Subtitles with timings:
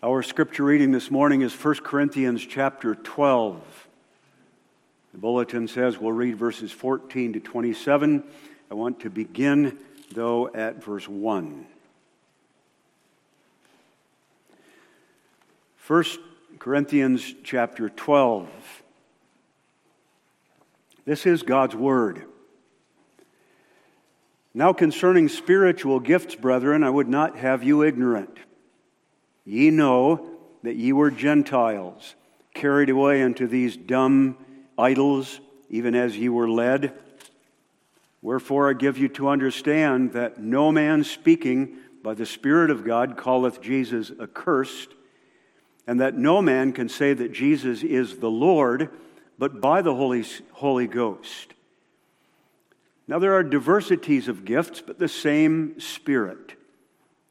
[0.00, 3.88] Our scripture reading this morning is 1 Corinthians chapter 12.
[5.12, 8.22] The bulletin says we'll read verses 14 to 27.
[8.70, 9.76] I want to begin,
[10.12, 11.66] though, at verse 1.
[15.88, 16.04] 1
[16.60, 18.48] Corinthians chapter 12.
[21.06, 22.22] This is God's word.
[24.54, 28.38] Now, concerning spiritual gifts, brethren, I would not have you ignorant.
[29.48, 30.28] Ye know
[30.62, 32.16] that ye were Gentiles,
[32.52, 34.36] carried away unto these dumb
[34.76, 36.92] idols, even as ye were led.
[38.20, 43.16] Wherefore I give you to understand that no man speaking by the Spirit of God
[43.16, 44.90] calleth Jesus accursed,
[45.86, 48.90] and that no man can say that Jesus is the Lord
[49.38, 51.54] but by the Holy, Holy Ghost.
[53.06, 56.57] Now, there are diversities of gifts, but the same Spirit.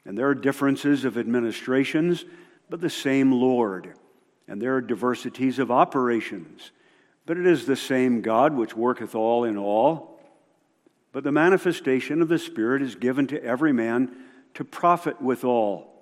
[0.08, 2.24] And there are differences of administrations,
[2.70, 3.92] but the same Lord.
[4.48, 6.70] And there are diversities of operations,
[7.26, 10.18] but it is the same God which worketh all in all.
[11.12, 14.16] But the manifestation of the Spirit is given to every man
[14.54, 15.92] to profit withal.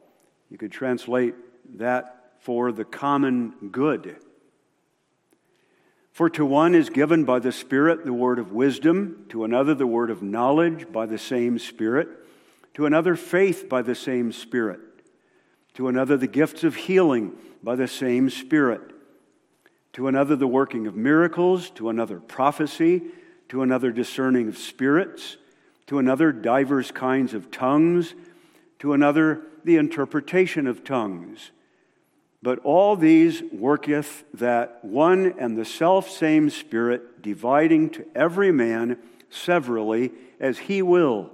[0.51, 1.35] You could translate
[1.79, 4.19] that for the common good.
[6.13, 9.85] For to one is given by the Spirit the word of wisdom, to another the
[9.85, 12.09] word of knowledge by the same Spirit
[12.77, 14.81] to another, faith by the same Spirit,
[15.73, 18.83] to another, the gifts of healing by the same Spirit,
[19.95, 23.01] to another, the working of miracles, to another, prophecy,
[23.49, 25.39] to another, discerning of spirits,
[25.87, 28.15] to another, divers kinds of tongues,
[28.79, 31.53] to another, the interpretation of tongues.
[32.43, 38.99] But all these worketh that one and the self same Spirit, dividing to every man
[39.31, 41.31] severally as he will.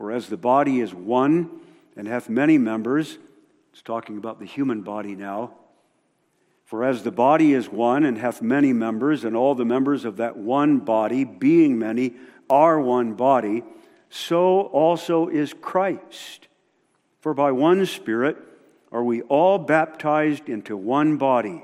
[0.00, 1.60] For as the body is one
[1.94, 3.18] and hath many members,
[3.70, 5.52] it's talking about the human body now.
[6.64, 10.16] For as the body is one and hath many members, and all the members of
[10.16, 12.14] that one body, being many,
[12.48, 13.62] are one body,
[14.08, 16.48] so also is Christ.
[17.20, 18.38] For by one Spirit
[18.90, 21.62] are we all baptized into one body,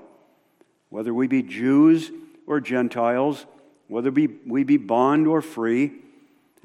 [0.90, 2.10] whether we be Jews
[2.46, 3.46] or Gentiles,
[3.88, 6.02] whether we be bond or free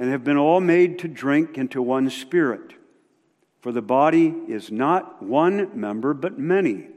[0.01, 2.73] and have been all made to drink into one spirit.
[3.59, 6.87] For the body is not one member, but many.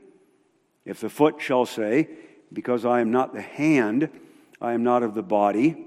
[0.87, 2.09] If the foot shall say,
[2.51, 4.09] Because I am not the hand,
[4.59, 5.85] I am not of the body,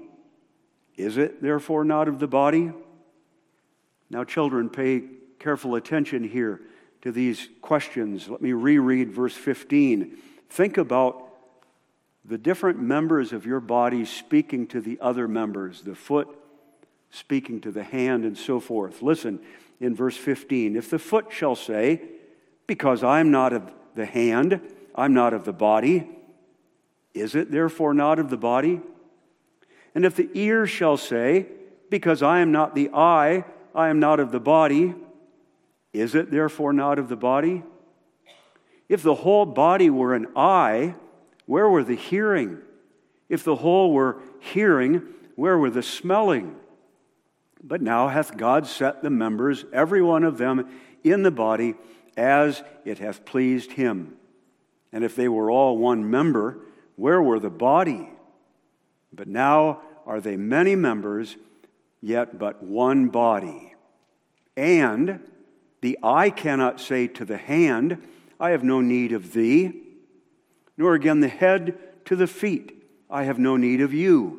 [0.96, 2.70] is it therefore not of the body?
[4.08, 5.02] Now, children, pay
[5.40, 6.60] careful attention here
[7.02, 8.28] to these questions.
[8.28, 10.18] Let me reread verse 15.
[10.50, 11.30] Think about
[12.24, 16.28] the different members of your body speaking to the other members the foot,
[17.10, 19.02] speaking to the hand, and so forth.
[19.02, 19.40] Listen
[19.80, 22.02] in verse 15 If the foot shall say,
[22.66, 24.60] Because I am not of the hand,
[24.94, 26.08] I'm not of the body,
[27.14, 28.80] is it therefore not of the body?
[29.94, 31.46] And if the ear shall say,
[31.90, 33.44] Because I am not the eye,
[33.74, 34.94] I am not of the body,
[35.92, 37.62] is it therefore not of the body?
[38.88, 40.94] If the whole body were an eye,
[41.46, 42.58] where were the hearing?
[43.28, 45.02] If the whole were hearing,
[45.34, 46.56] where were the smelling?
[47.62, 50.68] But now hath God set the members, every one of them,
[51.02, 51.74] in the body
[52.16, 54.16] as it hath pleased him.
[54.92, 56.58] And if they were all one member,
[56.96, 58.08] where were the body?
[59.12, 61.36] But now are they many members,
[62.00, 63.74] yet but one body.
[64.56, 65.20] And
[65.80, 68.02] the eye cannot say to the hand,
[68.40, 69.82] I have no need of thee,
[70.76, 74.37] nor again the head to the feet, I have no need of you.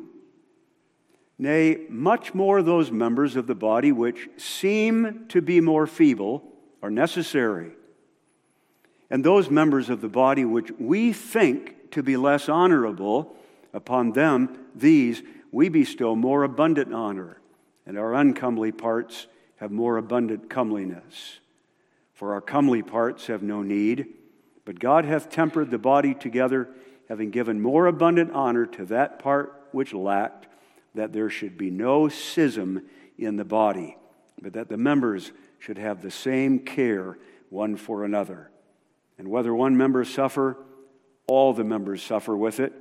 [1.40, 6.44] Nay, much more those members of the body which seem to be more feeble
[6.82, 7.70] are necessary.
[9.08, 13.34] And those members of the body which we think to be less honorable,
[13.72, 17.40] upon them, these, we bestow more abundant honor,
[17.86, 19.26] and our uncomely parts
[19.56, 21.38] have more abundant comeliness.
[22.12, 24.08] For our comely parts have no need,
[24.66, 26.68] but God hath tempered the body together,
[27.08, 30.48] having given more abundant honor to that part which lacked
[30.94, 32.82] that there should be no schism
[33.18, 33.96] in the body,
[34.40, 37.18] but that the members should have the same care
[37.50, 38.50] one for another.
[39.18, 40.56] And whether one member suffer,
[41.26, 42.72] all the members suffer with it,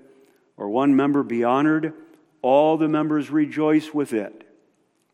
[0.57, 1.94] or one member be honored,
[2.41, 4.45] all the members rejoice with it.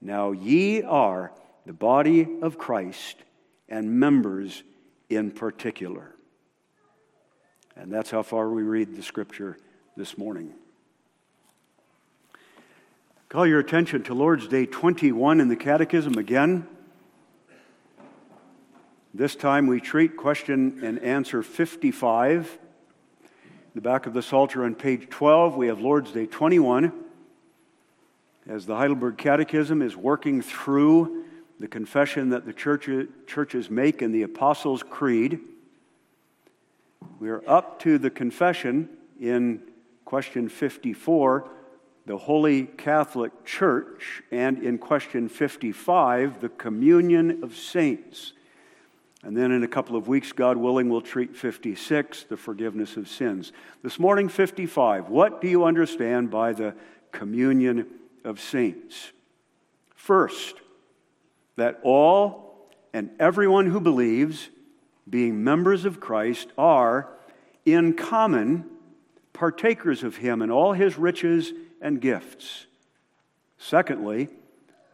[0.01, 1.31] Now ye are
[1.65, 3.17] the body of Christ
[3.67, 4.63] and members
[5.09, 6.15] in particular.
[7.75, 9.57] And that's how far we read the scripture
[9.97, 10.53] this morning.
[13.35, 16.65] Call your attention to Lord's Day 21 in the Catechism again.
[19.13, 22.57] This time we treat question and answer 55.
[23.21, 23.29] In
[23.75, 26.93] the back of the Psalter on page 12, we have Lord's Day 21.
[28.47, 31.25] As the Heidelberg Catechism is working through
[31.59, 32.87] the confession that the church,
[33.27, 35.41] churches make in the Apostles' Creed,
[37.19, 38.87] we are up to the confession
[39.19, 39.61] in
[40.05, 41.49] question 54
[42.05, 48.33] the Holy Catholic Church, and in question 55, the communion of saints.
[49.23, 53.09] And then in a couple of weeks, God willing, we'll treat 56, the forgiveness of
[53.09, 53.51] sins.
[53.81, 56.75] This morning, 55, what do you understand by the
[57.11, 57.87] communion
[58.23, 59.11] of saints?
[59.95, 60.61] First,
[61.55, 64.49] that all and everyone who believes,
[65.09, 67.09] being members of Christ, are
[67.65, 68.69] in common
[69.33, 71.51] partakers of Him and all His riches
[71.85, 72.65] and gifts.
[73.59, 74.27] Secondly,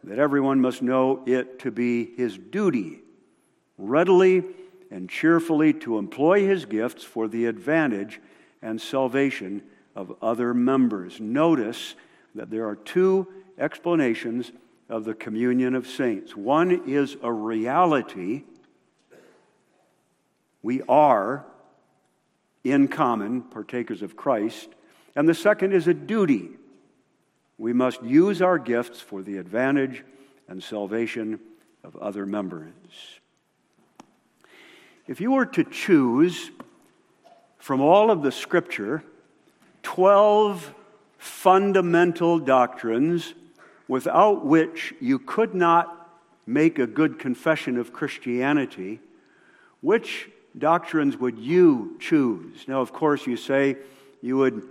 [0.04, 3.00] that everyone must know it to be his duty
[3.78, 4.44] readily
[4.90, 8.20] and cheerfully to employ his gifts for the advantage
[8.60, 9.62] and salvation
[9.96, 11.18] of other members.
[11.18, 11.94] Notice
[12.34, 13.26] that there are two
[13.58, 14.52] explanations
[14.90, 16.36] of the communion of saints.
[16.36, 18.44] One is a reality.
[20.62, 21.46] We are
[22.64, 24.68] in common partakers of Christ.
[25.16, 26.50] And the second is a duty.
[27.58, 30.04] We must use our gifts for the advantage
[30.48, 31.40] and salvation
[31.84, 32.72] of other members.
[35.06, 36.50] If you were to choose
[37.58, 39.02] from all of the scripture
[39.82, 40.74] 12
[41.18, 43.34] fundamental doctrines
[43.88, 46.10] without which you could not
[46.46, 49.00] make a good confession of Christianity,
[49.80, 52.66] which doctrines would you choose?
[52.66, 53.76] Now, of course, you say
[54.20, 54.68] you would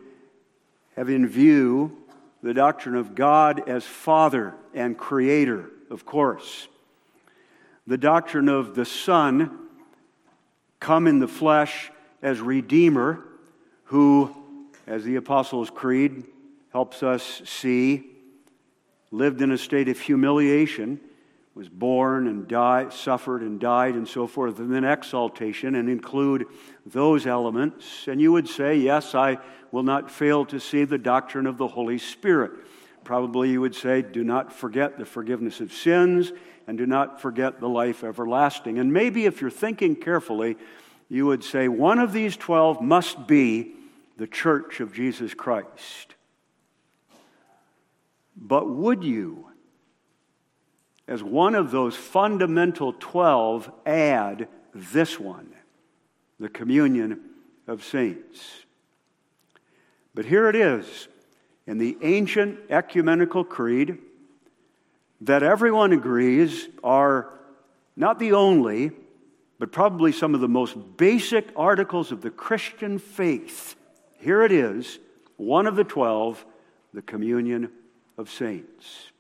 [0.96, 1.98] have in view
[2.44, 6.68] the doctrine of God as Father and Creator, of course.
[7.86, 9.68] The doctrine of the Son
[10.80, 11.92] come in the flesh
[12.22, 13.24] as Redeemer,
[13.86, 14.36] who,
[14.88, 16.26] as the Apostles' Creed
[16.72, 18.08] helps us see,
[19.12, 21.00] lived in a state of humiliation
[21.54, 26.46] was born and died, suffered and died, and so forth, and then exaltation, and include
[26.86, 28.08] those elements.
[28.08, 29.38] And you would say, Yes, I
[29.72, 32.52] will not fail to see the doctrine of the Holy Spirit.
[33.04, 36.32] Probably you would say, Do not forget the forgiveness of sins,
[36.68, 38.80] and do not forget the life everlasting.
[38.80, 40.56] And maybe if you're thinking carefully,
[41.10, 43.74] you would say, One of these 12 must be
[44.16, 46.16] the church of Jesus Christ.
[48.38, 49.51] But would you?
[51.12, 55.50] As one of those fundamental 12, add this one
[56.40, 57.20] the communion
[57.68, 58.40] of saints.
[60.16, 61.10] But here it is
[61.68, 63.98] in the ancient ecumenical creed
[65.20, 67.30] that everyone agrees are
[67.98, 68.92] not the only,
[69.60, 73.76] but probably some of the most basic articles of the Christian faith.
[74.18, 74.98] Here it is,
[75.36, 76.46] one of the 12,
[76.94, 77.70] the communion
[78.18, 79.11] of saints.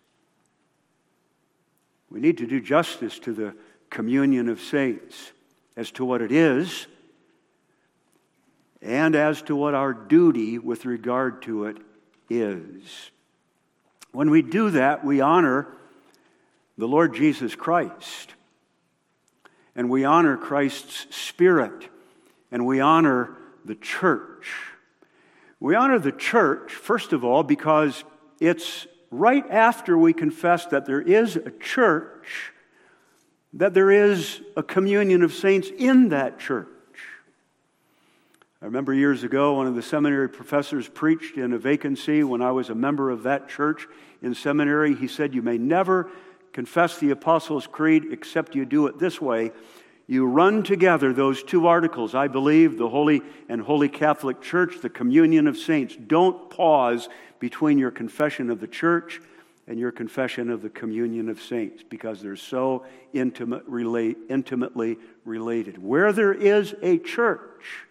[2.11, 3.55] We need to do justice to the
[3.89, 5.31] communion of saints
[5.77, 6.87] as to what it is
[8.81, 11.77] and as to what our duty with regard to it
[12.29, 13.11] is.
[14.11, 15.67] When we do that, we honor
[16.77, 18.33] the Lord Jesus Christ.
[19.73, 21.87] And we honor Christ's Spirit.
[22.51, 24.51] And we honor the church.
[25.62, 28.03] We honor the church, first of all, because
[28.41, 32.53] it's right after we confess that there is a church,
[33.53, 36.68] that there is a communion of saints in that church.
[38.62, 42.51] I remember years ago, one of the seminary professors preached in a vacancy when I
[42.51, 43.88] was a member of that church
[44.22, 44.96] in seminary.
[44.96, 46.10] He said, You may never
[46.53, 49.51] confess the Apostles' Creed except you do it this way.
[50.06, 54.89] You run together those two articles I believe, the Holy and Holy Catholic Church, the
[54.89, 55.96] communion of saints.
[55.96, 57.10] Don't pause
[57.41, 59.19] between your confession of the church
[59.67, 65.81] and your confession of the communion of saints because they're so intimate, relate, intimately related.
[65.83, 67.88] Where there is a church,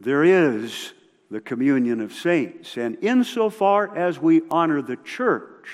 [0.00, 0.92] there is
[1.30, 2.76] the communion of saints.
[2.76, 5.68] And insofar as we honor the church,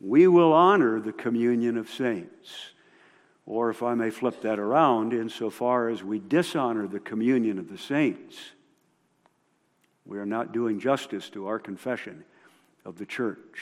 [0.00, 2.72] we will honor the communion of saints.
[3.44, 7.78] Or, if I may flip that around, insofar as we dishonor the communion of the
[7.78, 8.36] saints,
[10.04, 12.24] we are not doing justice to our confession
[12.84, 13.60] of the church.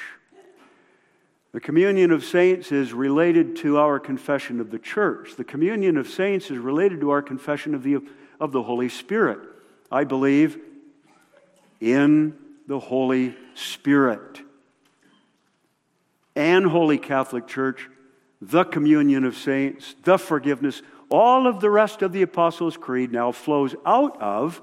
[1.53, 5.35] The communion of saints is related to our confession of the church.
[5.37, 7.99] The communion of saints is related to our confession of the,
[8.39, 9.41] of the Holy Spirit.
[9.91, 10.59] I believe
[11.81, 12.37] in
[12.69, 14.41] the Holy Spirit
[16.37, 17.89] and Holy Catholic Church,
[18.41, 23.33] the communion of saints, the forgiveness, all of the rest of the Apostles' Creed now
[23.33, 24.63] flows out of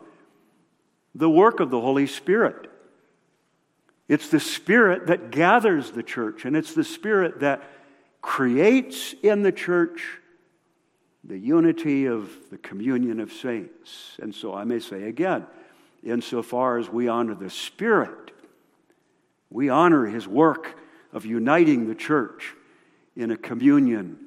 [1.17, 2.69] the work of the Holy Spirit.
[4.07, 7.63] It's the Spirit that gathers the church, and it's the Spirit that
[8.21, 10.19] creates in the church
[11.23, 14.15] the unity of the communion of saints.
[14.21, 15.45] And so I may say again,
[16.03, 18.31] insofar as we honor the Spirit,
[19.49, 20.77] we honor His work
[21.11, 22.53] of uniting the church
[23.15, 24.17] in a communion.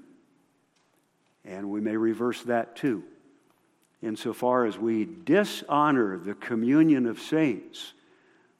[1.45, 3.05] And we may reverse that too.
[4.03, 7.93] Insofar as we dishonor the communion of saints,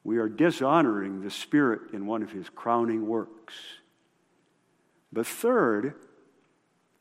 [0.03, 3.55] we are dishonoring the Spirit in one of His crowning works.
[5.11, 5.95] But third,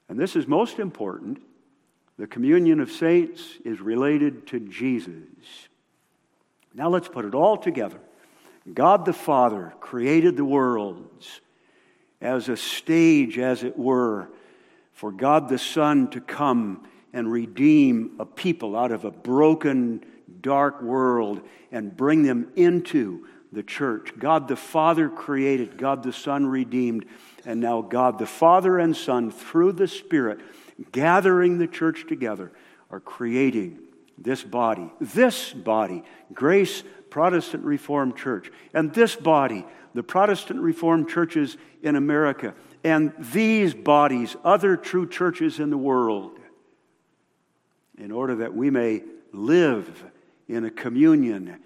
[0.09, 1.43] and this is most important,
[2.19, 5.69] the communion of saints is related to Jesus.
[6.75, 8.01] Now let's put it all together.
[8.73, 11.41] God the Father created the worlds
[12.21, 14.29] as a stage, as it were,
[14.93, 20.05] for God the Son to come and redeem a people out of a broken,
[20.41, 21.41] dark world
[21.73, 24.13] and bring them into the church.
[24.19, 27.05] God the Father created, God the Son redeemed,
[27.45, 30.41] and now God the Father and Son, through the Spirit,
[30.93, 32.53] gathering the church together,
[32.91, 33.79] are creating
[34.17, 41.57] this body, this body, Grace Protestant Reformed Church, and this body, the Protestant Reformed churches
[41.83, 46.39] in America, and these bodies, other true churches in the world,
[48.01, 49.03] in order that we may
[49.33, 50.05] live
[50.49, 51.61] in a communion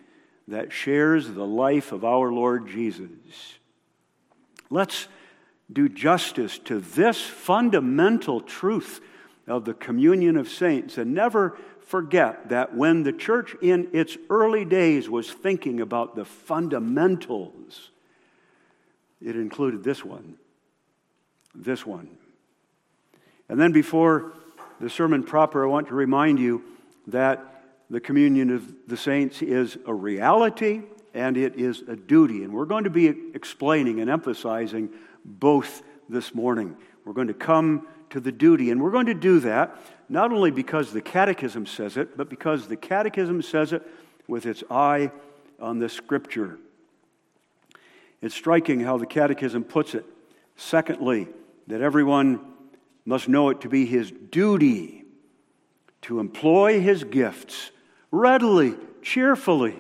[0.49, 3.55] that shares the life of our Lord Jesus.
[4.69, 5.09] Let's
[5.73, 9.01] do justice to this fundamental truth
[9.47, 14.65] of the communion of saints and never forget that when the church in its early
[14.65, 17.91] days was thinking about the fundamentals,
[19.23, 20.35] it included this one.
[21.55, 22.09] This one.
[23.49, 24.33] And then before
[24.81, 26.65] the sermon proper, I want to remind you
[27.07, 32.43] that the communion of the saints is a reality and it is a duty.
[32.43, 34.91] And we're going to be explaining and emphasizing
[35.25, 36.77] both this morning.
[37.05, 39.77] We're going to come to the duty, and we're going to do that
[40.09, 43.83] not only because the Catechism says it, but because the Catechism says it
[44.29, 45.11] with its eye
[45.61, 46.59] on the Scripture.
[48.21, 50.05] It's striking how the Catechism puts it.
[50.57, 51.29] Secondly,
[51.67, 52.54] that everyone
[53.05, 55.05] must know it to be his duty
[56.03, 57.71] to employ his gifts
[58.11, 59.79] readily, cheerfully,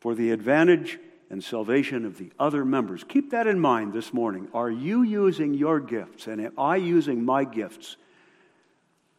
[0.00, 0.98] for the advantage
[1.30, 3.04] and salvation of the other members.
[3.04, 4.48] Keep that in mind this morning.
[4.54, 7.96] Are you using your gifts, and am I using my gifts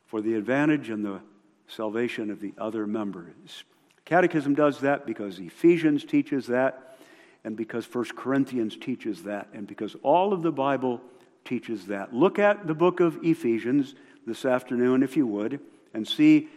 [0.05, 1.21] for the advantage and the
[1.67, 3.63] salvation of the other members?
[4.05, 6.97] Catechism does that because Ephesians teaches that,
[7.43, 11.01] and because 1 Corinthians teaches that, and because all of the Bible
[11.47, 12.13] teaches that.
[12.13, 15.61] Look at the book of Ephesians this afternoon, if you would,
[15.93, 16.49] and see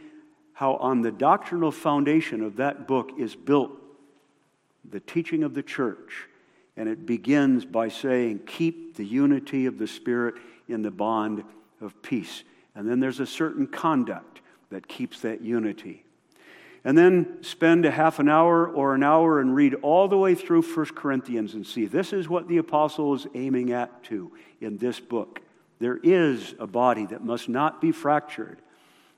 [0.53, 3.71] how on the doctrinal foundation of that book is built
[4.91, 6.27] the teaching of the church.
[6.77, 10.35] And it begins by saying, Keep the unity of the Spirit
[10.69, 11.45] in the bond
[11.81, 12.43] of peace.
[12.75, 16.05] And then there's a certain conduct that keeps that unity.
[16.85, 20.35] And then spend a half an hour or an hour and read all the way
[20.35, 24.79] through 1 Corinthians and see this is what the apostle is aiming at too in
[24.79, 25.41] this book.
[25.79, 28.61] There is a body that must not be fractured.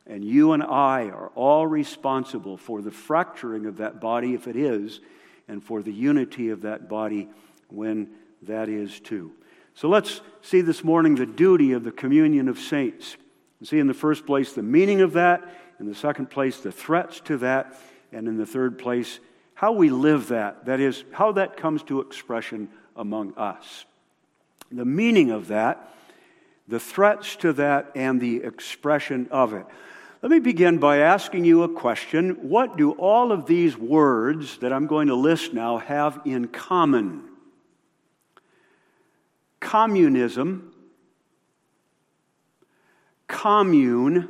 [0.07, 4.57] And you and I are all responsible for the fracturing of that body, if it
[4.57, 5.01] is,
[5.47, 7.29] and for the unity of that body
[7.69, 8.11] when
[8.43, 9.33] that is too.
[9.75, 13.17] So let's see this morning the duty of the communion of saints.
[13.65, 15.43] See, in the first place, the meaning of that.
[15.79, 17.77] In the second place, the threats to that.
[18.13, 19.21] And in the third place,
[19.55, 20.67] how we live that.
[20.67, 23.85] That is, how that comes to expression among us.
[24.71, 25.95] The meaning of that,
[26.67, 29.67] the threats to that, and the expression of it.
[30.23, 32.49] Let me begin by asking you a question.
[32.49, 37.25] What do all of these words that I'm going to list now have in common?
[39.59, 40.72] Communism,
[43.33, 44.29] commune,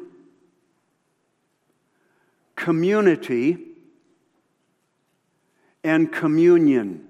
[2.55, 3.59] community,
[5.83, 7.09] and communion.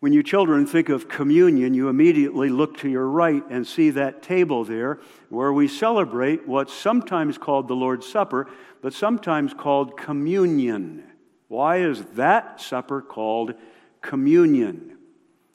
[0.00, 4.22] When you children think of communion, you immediately look to your right and see that
[4.22, 5.00] table there
[5.30, 8.46] where we celebrate what's sometimes called the Lord's Supper,
[8.82, 11.02] but sometimes called communion.
[11.48, 13.54] Why is that supper called
[14.02, 14.98] communion?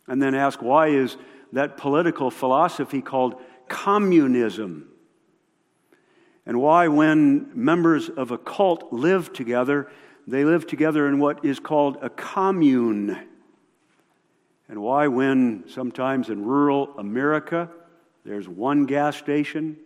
[0.08, 1.18] And then ask, why is
[1.54, 3.40] that political philosophy called
[3.72, 4.90] communism?
[6.46, 9.90] And why, when members of a cult live together,
[10.28, 13.18] they live together in what is called a commune?
[14.68, 17.70] And why, when sometimes in rural America,
[18.24, 19.78] There's one gas station,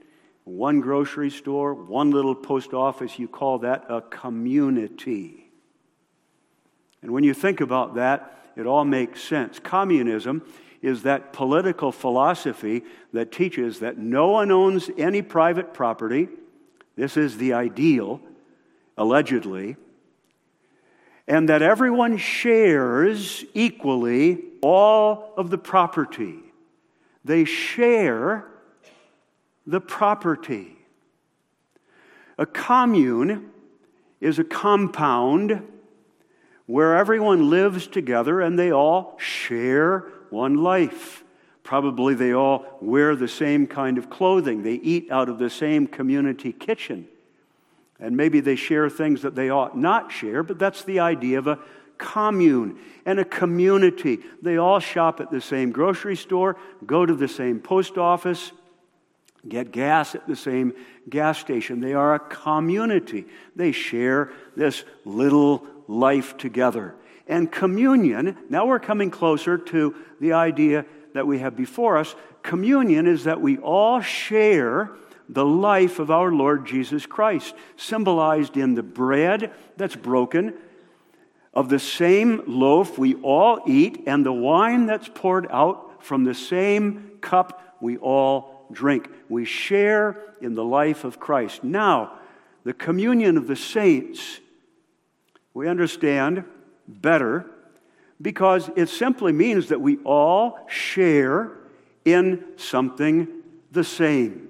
[0.44, 3.18] one grocery store, one little post office.
[3.18, 5.52] You call that a community.
[7.02, 9.60] And when you think about that, it all makes sense.
[9.60, 10.44] Communism
[10.86, 16.28] is that political philosophy that teaches that no one owns any private property.
[16.96, 18.22] This is the ideal,
[18.96, 19.78] allegedly.
[21.28, 26.36] And that everyone shares equally all of the property.
[27.24, 28.46] They share
[29.66, 30.78] the property.
[32.38, 33.50] A commune
[34.22, 35.64] is a compound
[36.68, 41.24] where everyone lives together and they all share one life.
[41.64, 44.64] Probably they all wear the same kind of clothing.
[44.64, 47.08] They eat out of the same community kitchen.
[48.00, 51.48] And maybe they share things that they ought not share, but that's the idea of
[51.48, 51.60] a
[51.98, 54.20] commune and a community.
[54.42, 58.52] They all shop at the same grocery store, go to the same post office,
[59.48, 60.74] get gas at the same
[61.10, 61.80] gas station.
[61.80, 63.26] They are a community.
[63.56, 66.96] They share this little life together.
[67.28, 72.16] And communion, now we're coming closer to the idea that we have before us.
[72.44, 74.92] Communion is that we all share
[75.28, 80.54] the life of our Lord Jesus Christ, symbolized in the bread that's broken,
[81.54, 86.34] of the same loaf we all eat, and the wine that's poured out from the
[86.34, 89.10] same cup we all drink.
[89.30, 91.64] We share in the life of Christ.
[91.64, 92.20] Now,
[92.64, 94.40] the communion of the saints,
[95.56, 96.44] we understand
[96.88, 97.46] better
[98.22, 101.54] because it simply means that we all share
[102.04, 103.28] in something
[103.72, 104.50] the same,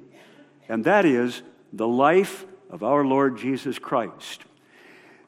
[0.68, 4.44] and that is the life of our Lord Jesus Christ.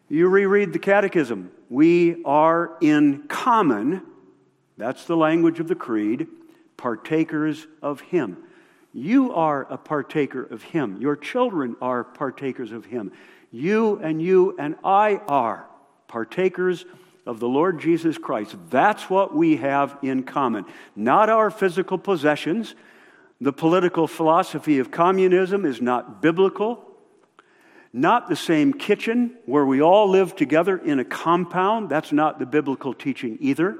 [0.10, 1.52] You reread the Catechism.
[1.70, 4.02] We are in common,
[4.78, 6.28] that's the language of the Creed,
[6.76, 8.38] partakers of Him.
[8.98, 11.00] You are a partaker of Him.
[11.00, 13.12] Your children are partakers of Him.
[13.52, 15.68] You and you and I are
[16.08, 16.84] partakers
[17.24, 18.56] of the Lord Jesus Christ.
[18.72, 20.66] That's what we have in common.
[20.96, 22.74] Not our physical possessions.
[23.40, 26.84] The political philosophy of communism is not biblical.
[27.94, 31.90] Not the same kitchen where we all live together in a compound.
[31.90, 33.78] That's not the biblical teaching either.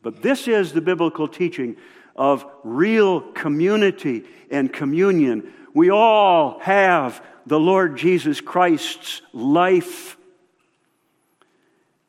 [0.00, 1.74] But this is the biblical teaching
[2.16, 5.52] of real community and communion.
[5.72, 10.16] We all have the Lord Jesus Christ's life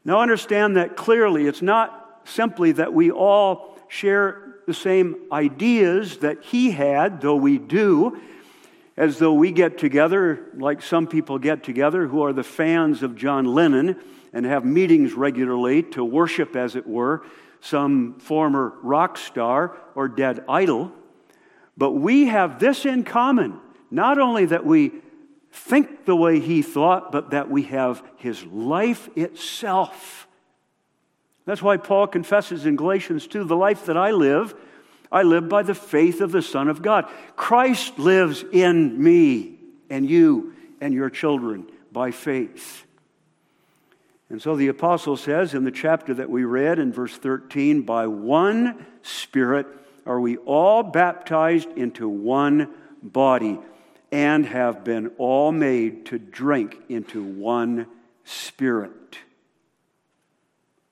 [0.06, 1.48] now, understand that clearly.
[1.48, 7.58] It's not simply that we all share the same ideas that he had, though we
[7.58, 8.20] do,
[8.96, 13.16] as though we get together, like some people get together who are the fans of
[13.16, 14.00] John Lennon
[14.32, 17.24] and have meetings regularly to worship, as it were,
[17.66, 20.92] some former rock star or dead idol.
[21.76, 23.60] But we have this in common
[23.92, 24.92] not only that we
[25.52, 30.28] think the way he thought, but that we have his life itself.
[31.46, 34.54] That's why Paul confesses in Galatians 2 the life that I live,
[35.12, 37.10] I live by the faith of the Son of God.
[37.36, 42.85] Christ lives in me and you and your children by faith.
[44.36, 48.06] And so the apostle says in the chapter that we read in verse 13, by
[48.08, 49.66] one Spirit
[50.06, 52.68] are we all baptized into one
[53.02, 53.58] body
[54.12, 57.88] and have been all made to drink into one
[58.26, 59.20] spirit.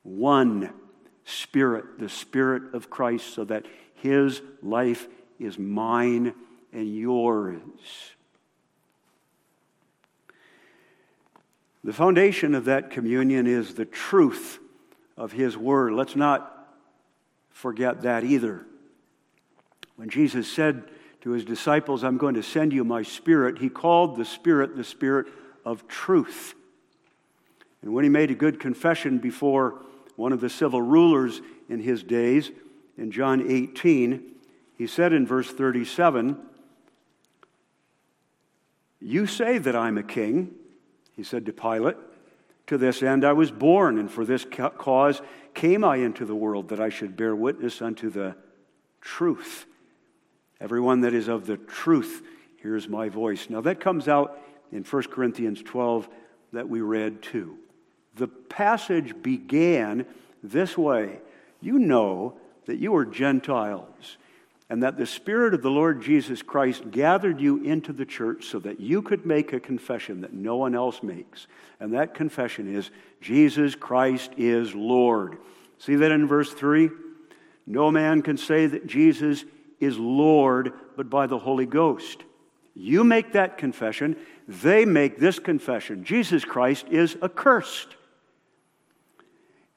[0.03, 0.71] One
[1.25, 5.05] spirit, the spirit of Christ, so that his life
[5.37, 6.33] is mine
[6.71, 7.59] and yours.
[11.83, 14.59] The foundation of that communion is the truth
[15.17, 15.93] of his word.
[15.93, 16.67] Let's not
[17.49, 18.65] forget that either.
[19.95, 20.83] When Jesus said,
[21.23, 24.83] to his disciples, I'm going to send you my spirit, he called the spirit the
[24.83, 25.27] spirit
[25.63, 26.53] of truth.
[27.81, 29.81] And when he made a good confession before
[30.17, 32.51] one of the civil rulers in his days,
[32.97, 34.21] in John 18,
[34.77, 36.37] he said in verse 37,
[38.99, 40.53] You say that I'm a king,
[41.15, 41.97] he said to Pilate.
[42.67, 45.21] To this end I was born, and for this cause
[45.53, 48.35] came I into the world, that I should bear witness unto the
[49.01, 49.65] truth.
[50.59, 52.21] Everyone that is of the truth
[52.61, 53.49] hears my voice.
[53.49, 54.39] Now, that comes out
[54.71, 56.07] in 1 Corinthians 12
[56.53, 57.57] that we read too.
[58.15, 60.05] The passage began
[60.41, 61.19] this way
[61.61, 64.17] You know that you are Gentiles,
[64.73, 68.57] and that the Spirit of the Lord Jesus Christ gathered you into the church so
[68.57, 71.45] that you could make a confession that no one else makes.
[71.79, 72.89] And that confession is
[73.21, 75.37] Jesus Christ is Lord.
[75.77, 76.89] See that in verse 3?
[77.67, 79.45] No man can say that Jesus
[79.79, 82.23] is Lord, but by the Holy Ghost.
[82.73, 87.95] You make that confession, they make this confession Jesus Christ is accursed.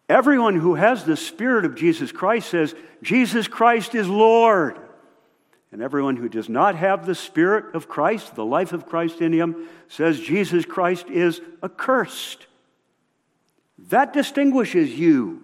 [0.08, 4.78] Everyone who has the Spirit of Jesus Christ says, Jesus Christ is Lord.
[5.76, 9.30] And everyone who does not have the Spirit of Christ, the life of Christ in
[9.30, 12.46] him, says Jesus Christ is accursed.
[13.90, 15.42] That distinguishes you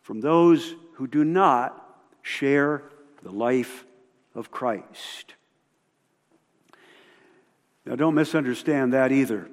[0.00, 2.82] from those who do not share
[3.22, 3.84] the life
[4.34, 5.34] of Christ.
[7.84, 9.50] Now, don't misunderstand that either.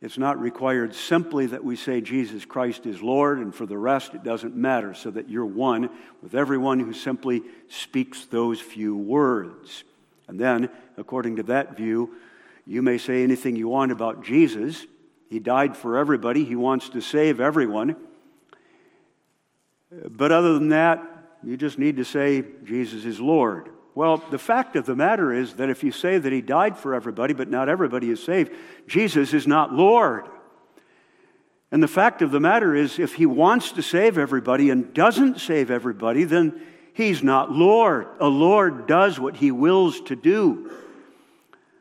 [0.00, 4.14] It's not required simply that we say Jesus Christ is Lord, and for the rest,
[4.14, 5.90] it doesn't matter, so that you're one
[6.22, 9.82] with everyone who simply speaks those few words.
[10.28, 12.14] And then, according to that view,
[12.64, 14.86] you may say anything you want about Jesus.
[15.30, 17.96] He died for everybody, He wants to save everyone.
[19.90, 21.02] But other than that,
[21.42, 23.70] you just need to say Jesus is Lord.
[23.98, 26.94] Well, the fact of the matter is that if you say that he died for
[26.94, 28.52] everybody, but not everybody is saved,
[28.86, 30.28] Jesus is not Lord.
[31.72, 35.40] And the fact of the matter is, if he wants to save everybody and doesn't
[35.40, 38.06] save everybody, then he's not Lord.
[38.20, 40.70] A Lord does what he wills to do.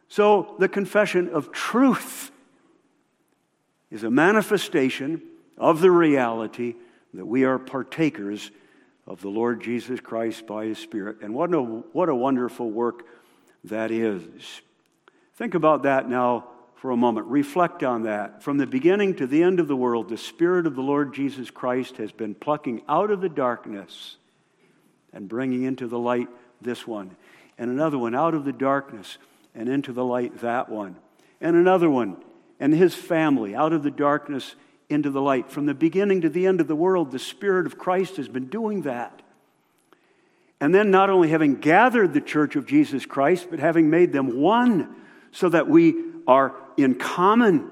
[0.07, 2.31] So the confession of truth
[3.91, 5.21] is a manifestation
[5.55, 6.73] of the reality
[7.13, 8.49] that we are partakers
[9.07, 11.17] of the Lord Jesus Christ by His Spirit.
[11.21, 13.05] And what a, what a wonderful work
[13.63, 14.61] that is.
[15.35, 17.27] Think about that now for a moment.
[17.27, 18.43] Reflect on that.
[18.43, 21.49] From the beginning to the end of the world, the Spirit of the Lord Jesus
[21.49, 24.17] Christ has been plucking out of the darkness
[25.13, 26.27] and bringing into the light
[26.61, 27.15] this one,
[27.57, 29.17] and another one out of the darkness
[29.55, 30.95] and into the light that one,
[31.39, 32.17] and another one
[32.59, 34.55] and his family out of the darkness
[34.89, 35.51] into the light.
[35.51, 38.47] From the beginning to the end of the world, the Spirit of Christ has been
[38.47, 39.21] doing that.
[40.59, 44.39] And then, not only having gathered the church of Jesus Christ, but having made them
[44.39, 44.95] one
[45.31, 45.95] so that we
[46.25, 47.69] are in common.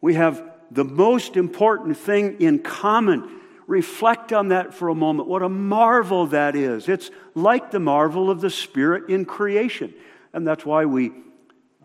[0.00, 3.40] We have the most important thing in common.
[3.66, 5.28] Reflect on that for a moment.
[5.28, 6.88] What a marvel that is.
[6.88, 9.94] It's like the marvel of the Spirit in creation.
[10.32, 11.12] And that's why we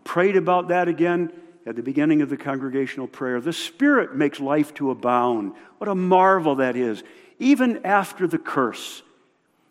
[0.04, 1.32] prayed about that again
[1.66, 3.40] at the beginning of the congregational prayer.
[3.40, 5.52] The Spirit makes life to abound.
[5.78, 7.02] What a marvel that is.
[7.38, 9.02] Even after the curse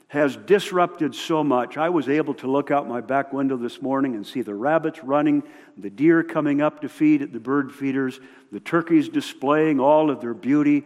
[0.10, 4.14] has disrupted so much, I was able to look out my back window this morning
[4.16, 5.42] and see the rabbits running,
[5.78, 8.20] the deer coming up to feed at the bird feeders,
[8.52, 10.84] the turkeys displaying all of their beauty,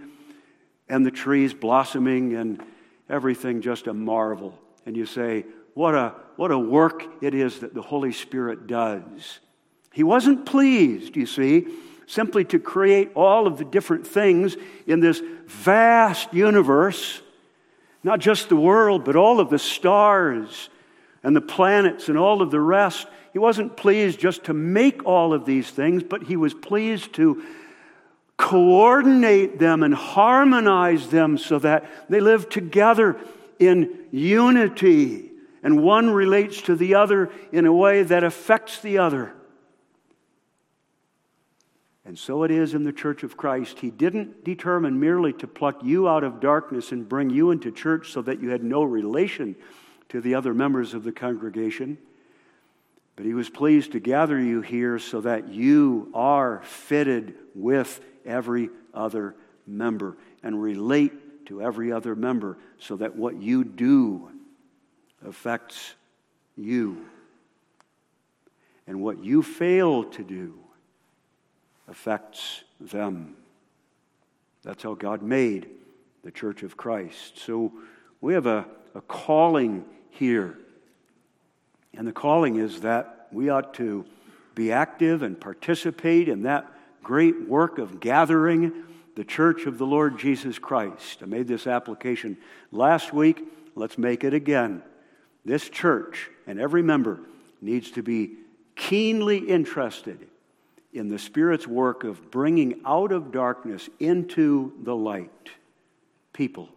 [0.88, 2.64] and the trees blossoming, and
[3.10, 4.58] everything just a marvel.
[4.86, 9.40] And you say, what a, what a work it is that the Holy Spirit does.
[9.94, 11.68] He wasn't pleased, you see,
[12.08, 17.22] simply to create all of the different things in this vast universe,
[18.04, 20.70] not just the world, but all of the stars
[21.24, 23.08] and the planets and all of the rest.
[23.34, 27.44] He wasn't pleased just to make all of these things, but he was pleased to
[28.38, 33.20] coordinate them and harmonize them so that they live together
[33.60, 35.30] in unity.
[35.62, 39.34] And one relates to the other in a way that affects the other.
[42.10, 43.78] And so it is in the church of Christ.
[43.78, 48.12] He didn't determine merely to pluck you out of darkness and bring you into church
[48.12, 49.56] so that you had no relation
[50.10, 52.00] to the other members of the congregation.
[53.16, 58.72] But he was pleased to gather you here so that you are fitted with every
[58.92, 59.36] other
[59.68, 64.32] member and relate to every other member so that what you do
[65.24, 65.94] affects
[66.58, 67.06] you.
[68.88, 70.56] And what you fail to do
[71.90, 73.36] affects them.
[74.64, 75.70] That's how God made
[76.24, 77.38] the church of Christ.
[77.40, 77.72] So
[78.22, 80.58] we have a, a calling here.
[81.94, 84.06] And the calling is that we ought to
[84.56, 86.72] be active and participate in that
[87.02, 88.74] great work of gathering
[89.16, 91.20] the church of the Lord Jesus Christ.
[91.22, 92.38] I made this application
[92.72, 93.42] last week.
[93.76, 94.84] Let's make it again.
[95.46, 97.20] This church and every member
[97.62, 98.36] needs to be
[98.76, 100.28] keenly interested
[100.92, 105.50] in the Spirit's work of bringing out of darkness into the light
[106.34, 106.70] people,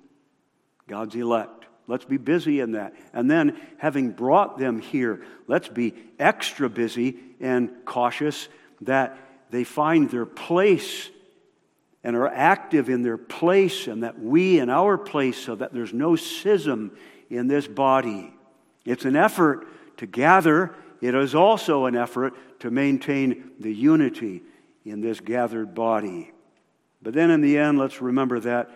[0.87, 1.67] God's elect.
[1.87, 2.95] Let's be busy in that.
[3.13, 8.49] And then, having brought them here, let's be extra busy and cautious
[8.83, 9.19] that
[9.51, 11.11] they find their place
[12.05, 15.93] and are active in their place, and that we in our place, so that there's
[15.93, 16.91] no schism
[17.31, 18.35] in this body.
[18.85, 24.43] It's an effort to gather it is also an effort to maintain the unity
[24.85, 26.31] in this gathered body.
[27.03, 28.71] But then in the end, let's remember that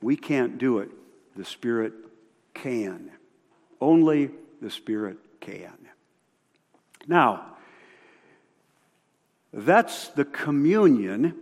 [0.00, 0.88] we can't do it,
[1.36, 1.92] the Spirit
[2.54, 3.10] can.
[3.80, 4.30] Only
[4.62, 5.76] the Spirit can.
[7.06, 7.46] Now,
[9.52, 11.34] that's the communion,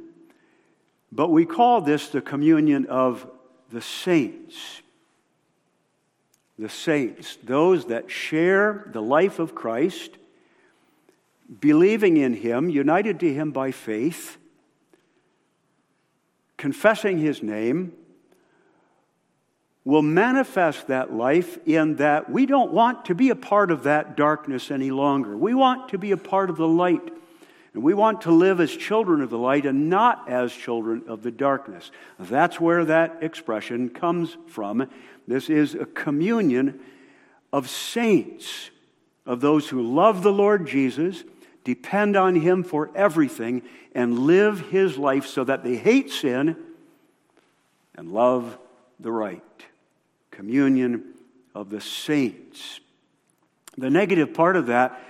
[1.12, 3.30] but we call this the communion of
[3.70, 4.82] the saints.
[6.60, 10.18] The saints, those that share the life of Christ,
[11.58, 14.36] believing in Him, united to Him by faith,
[16.58, 17.94] confessing His name,
[19.86, 24.14] will manifest that life in that we don't want to be a part of that
[24.14, 25.34] darkness any longer.
[25.34, 27.10] We want to be a part of the light.
[27.72, 31.22] And we want to live as children of the light and not as children of
[31.22, 31.90] the darkness.
[32.18, 34.88] That's where that expression comes from.
[35.28, 36.80] This is a communion
[37.52, 38.70] of saints,
[39.24, 41.22] of those who love the Lord Jesus,
[41.62, 43.62] depend on Him for everything,
[43.94, 46.56] and live His life so that they hate sin
[47.94, 48.58] and love
[48.98, 49.42] the right
[50.30, 51.04] communion
[51.54, 52.80] of the saints.
[53.76, 55.00] The negative part of that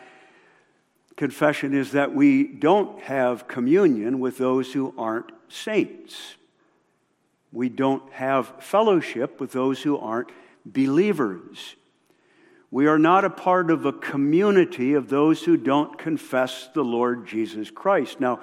[1.21, 6.37] confession is that we don't have communion with those who aren't saints.
[7.53, 10.31] We don't have fellowship with those who aren't
[10.65, 11.77] believers.
[12.71, 17.27] We are not a part of a community of those who don't confess the Lord
[17.27, 18.19] Jesus Christ.
[18.19, 18.41] Now,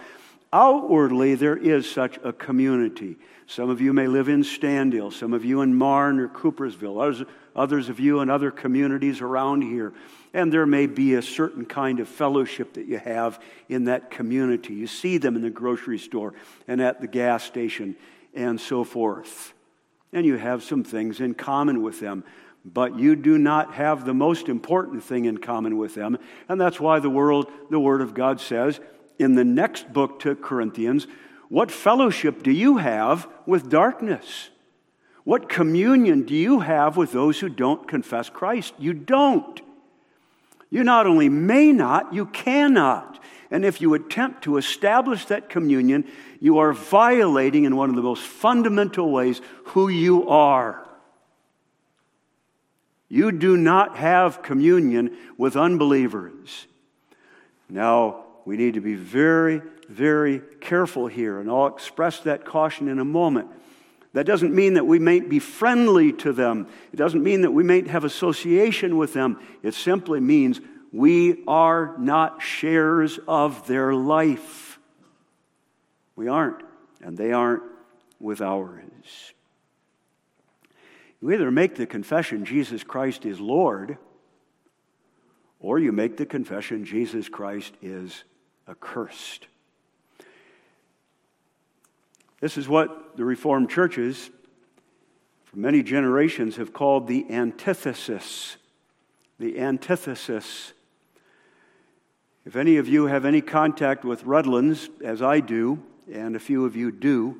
[0.53, 3.17] outwardly, there is such a community.
[3.47, 7.23] Some of you may live in Standale, some of you in Marne or Coopersville, others,
[7.55, 9.93] others of you in other communities around here.
[10.37, 14.75] And there may be a certain kind of fellowship that you have in that community.
[14.75, 16.35] You see them in the grocery store
[16.67, 17.95] and at the gas station
[18.35, 19.55] and so forth.
[20.13, 22.23] And you have some things in common with them.
[22.63, 26.19] But you do not have the most important thing in common with them.
[26.47, 28.79] And that's why the, world, the Word of God says
[29.17, 31.07] in the next book to Corinthians
[31.49, 34.51] what fellowship do you have with darkness?
[35.23, 38.75] What communion do you have with those who don't confess Christ?
[38.77, 39.63] You don't.
[40.69, 43.23] You not only may not, you cannot.
[43.49, 46.05] And if you attempt to establish that communion,
[46.39, 50.85] you are violating in one of the most fundamental ways who you are.
[53.09, 56.67] You do not have communion with unbelievers.
[57.69, 62.99] Now, we need to be very, very careful here, and I'll express that caution in
[62.99, 63.49] a moment.
[64.13, 66.67] That doesn't mean that we mayn't be friendly to them.
[66.91, 69.39] It doesn't mean that we mayn't have association with them.
[69.61, 70.59] It simply means
[70.91, 74.79] we are not sharers of their life.
[76.15, 76.63] We aren't,
[77.01, 77.63] and they aren't
[78.19, 79.33] with ours.
[81.21, 83.97] You either make the confession Jesus Christ is Lord,
[85.59, 88.23] or you make the confession Jesus Christ is
[88.67, 89.47] accursed.
[92.39, 94.29] This is what the Reformed churches
[95.45, 98.57] for many generations have called the antithesis.
[99.39, 100.73] The antithesis.
[102.45, 105.81] If any of you have any contact with Redlands, as I do,
[106.13, 107.37] and a few of you do,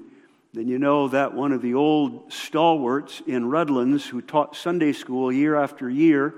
[0.54, 5.32] then you know that one of the old stalwarts in Redlands who taught Sunday school
[5.32, 6.34] year after year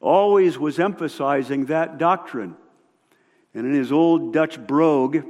[0.00, 2.56] always was emphasizing that doctrine.
[3.54, 5.24] And in his old Dutch brogue,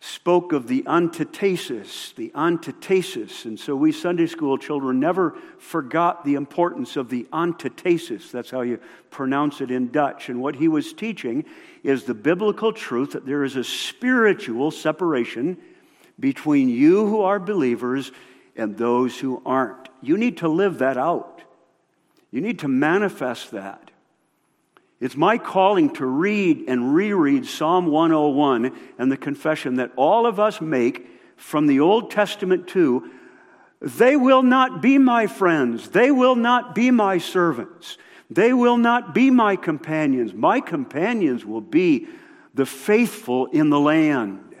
[0.00, 3.44] spoke of the antithesis, the antithesis.
[3.44, 8.30] And so we Sunday school children never forgot the importance of the antithesis.
[8.30, 10.30] That's how you pronounce it in Dutch.
[10.30, 11.44] And what he was teaching
[11.82, 15.58] is the biblical truth that there is a spiritual separation
[16.18, 18.10] between you who are believers
[18.56, 19.90] and those who aren't.
[20.00, 21.42] You need to live that out.
[22.30, 23.89] You need to manifest that.
[25.00, 30.38] It's my calling to read and reread Psalm 101 and the confession that all of
[30.38, 33.10] us make from the Old Testament too.
[33.80, 35.88] They will not be my friends.
[35.88, 37.96] They will not be my servants.
[38.28, 40.34] They will not be my companions.
[40.34, 42.06] My companions will be
[42.52, 44.54] the faithful in the land,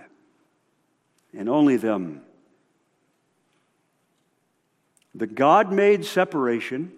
[1.36, 2.22] and only them.
[5.14, 6.92] The God made separation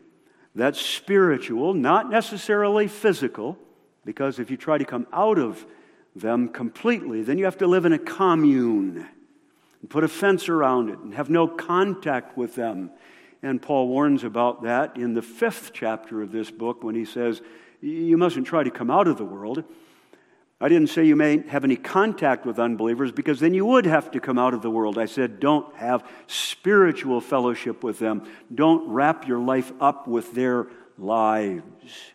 [0.54, 3.58] that's spiritual, not necessarily physical,
[4.04, 5.64] because if you try to come out of
[6.14, 9.08] them completely, then you have to live in a commune
[9.80, 12.90] and put a fence around it and have no contact with them.
[13.42, 17.40] And Paul warns about that in the fifth chapter of this book when he says,
[17.80, 19.64] You mustn't try to come out of the world.
[20.62, 24.12] I didn't say you may have any contact with unbelievers because then you would have
[24.12, 24.96] to come out of the world.
[24.96, 28.22] I said, don't have spiritual fellowship with them.
[28.54, 32.12] Don't wrap your life up with their lives.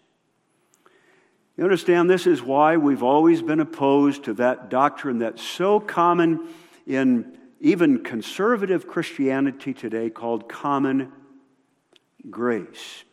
[1.58, 6.48] You understand, this is why we've always been opposed to that doctrine that's so common
[6.86, 11.12] in even conservative Christianity today called common
[12.30, 13.04] grace.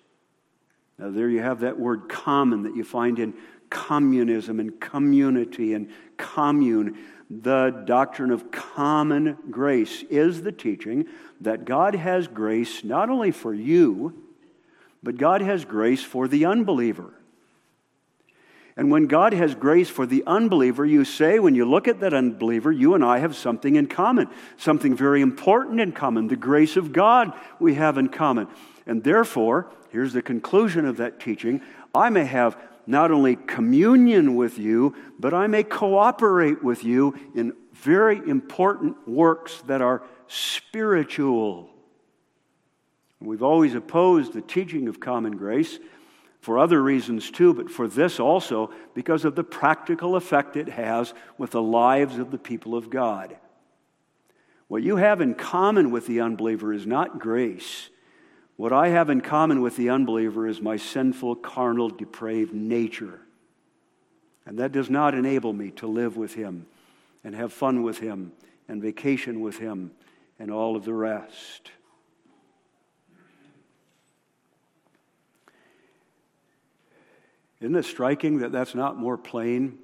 [0.97, 3.35] Now, there you have that word common that you find in
[3.75, 6.97] communism and community and commune.
[7.29, 11.07] The doctrine of common grace is the teaching
[11.41, 14.15] that God has grace not only for you,
[15.03, 17.13] but God has grace for the unbeliever.
[18.77, 22.15] And when God has grace for the unbeliever, you say, when you look at that
[22.15, 26.29] unbeliever, you and I have something in common, something very important in common.
[26.29, 28.49] The grace of God we have in common.
[28.87, 31.61] And therefore, here's the conclusion of that teaching
[31.95, 32.57] I may have
[32.87, 39.63] not only communion with you, but I may cooperate with you in very important works
[39.67, 41.71] that are spiritual.
[43.21, 45.79] We've always opposed the teaching of common grace
[46.41, 51.15] for other reasons too, but for this also, because of the practical effect it has
[51.39, 53.37] with the lives of the people of God.
[54.69, 57.89] What you have in common with the unbeliever is not grace.
[58.57, 63.21] What I have in common with the unbeliever is my sinful, carnal, depraved nature.
[64.47, 66.67] And that does not enable me to live with him
[67.25, 68.33] and have fun with him
[68.69, 69.91] and vacation with him
[70.39, 71.71] and all of the rest.
[77.61, 79.79] Isn't it striking that that's not more plain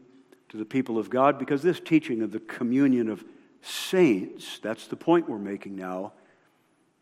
[0.51, 1.39] to the people of God?
[1.39, 3.25] Because this teaching of the communion of
[3.63, 6.13] saints, that's the point we're making now,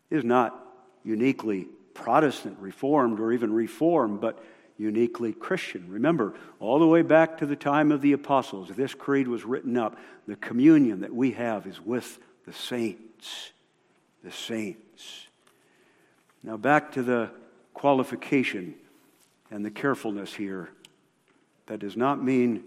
[0.09, 0.68] is not
[1.03, 4.43] uniquely Protestant, Reformed, or even Reformed, but
[4.77, 5.85] uniquely Christian.
[5.89, 9.77] Remember, all the way back to the time of the apostles, this creed was written
[9.77, 9.97] up.
[10.27, 13.51] The communion that we have is with the saints.
[14.23, 15.27] The saints.
[16.43, 17.31] Now, back to the
[17.73, 18.75] qualification
[19.51, 20.69] and the carefulness here.
[21.67, 22.63] That does not mean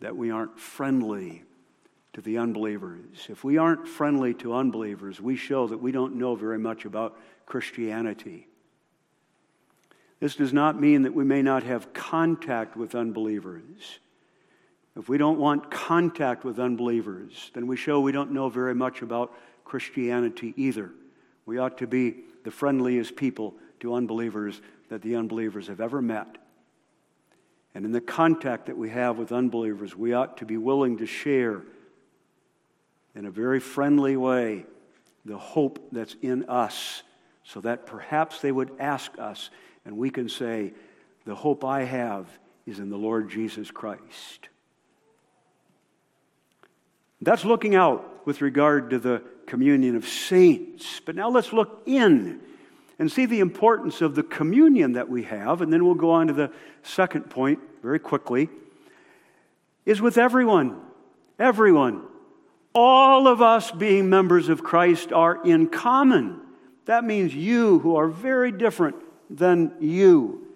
[0.00, 1.44] that we aren't friendly
[2.12, 3.26] to the unbelievers.
[3.28, 7.18] If we aren't friendly to unbelievers, we show that we don't know very much about
[7.46, 8.46] Christianity.
[10.20, 13.98] This does not mean that we may not have contact with unbelievers.
[14.96, 19.02] If we don't want contact with unbelievers, then we show we don't know very much
[19.02, 20.92] about Christianity either.
[21.46, 26.38] We ought to be the friendliest people to unbelievers that the unbelievers have ever met.
[27.74, 31.06] And in the contact that we have with unbelievers, we ought to be willing to
[31.06, 31.62] share
[33.14, 34.66] in a very friendly way
[35.24, 37.02] the hope that's in us
[37.44, 39.50] so that perhaps they would ask us
[39.84, 40.72] and we can say,
[41.24, 42.26] The hope I have
[42.66, 44.48] is in the Lord Jesus Christ.
[47.20, 51.00] That's looking out with regard to the communion of saints.
[51.04, 52.40] But now let's look in
[52.98, 56.28] and see the importance of the communion that we have, and then we'll go on
[56.28, 56.52] to the
[56.82, 58.48] second point very quickly,
[59.84, 60.80] is with everyone.
[61.38, 62.02] Everyone.
[62.74, 66.41] All of us being members of Christ are in common.
[66.86, 68.96] That means you, who are very different
[69.30, 70.46] than you,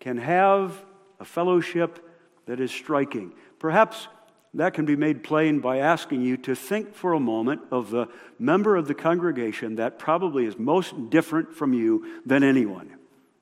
[0.00, 0.84] can have
[1.18, 2.04] a fellowship
[2.46, 3.32] that is striking.
[3.58, 4.08] Perhaps
[4.54, 8.08] that can be made plain by asking you to think for a moment of the
[8.38, 12.94] member of the congregation that probably is most different from you than anyone.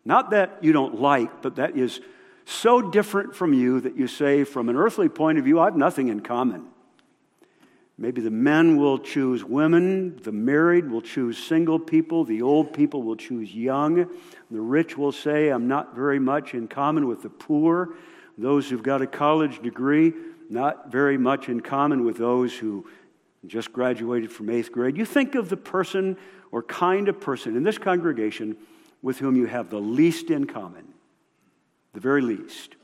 [0.04, 2.00] Not that you don't like, but that is
[2.44, 5.76] so different from you that you say, from an earthly point of view, I have
[5.76, 6.66] nothing in common.
[7.98, 13.02] Maybe the men will choose women, the married will choose single people, the old people
[13.02, 14.06] will choose young,
[14.50, 17.94] the rich will say, I'm not very much in common with the poor,
[18.36, 20.12] those who've got a college degree
[20.48, 22.86] not very much in common with those who
[23.46, 24.96] just graduated from eighth grade.
[24.96, 26.16] You think of the person
[26.50, 28.56] or kind of person in this congregation
[29.02, 30.84] with whom you have the least in common,
[31.92, 32.76] the very least.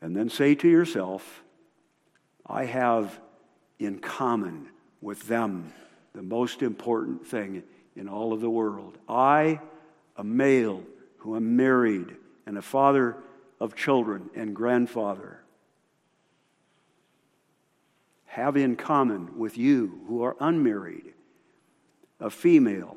[0.00, 1.42] And then say to yourself,
[2.46, 3.20] I have
[3.78, 4.68] in common
[5.00, 5.72] with them
[6.14, 7.62] the most important thing
[7.96, 8.98] in all of the world.
[9.08, 9.60] I,
[10.16, 10.82] a male
[11.18, 13.16] who am married and a father
[13.60, 15.40] of children and grandfather
[18.26, 21.12] have in common with you who are unmarried,
[22.20, 22.96] a female,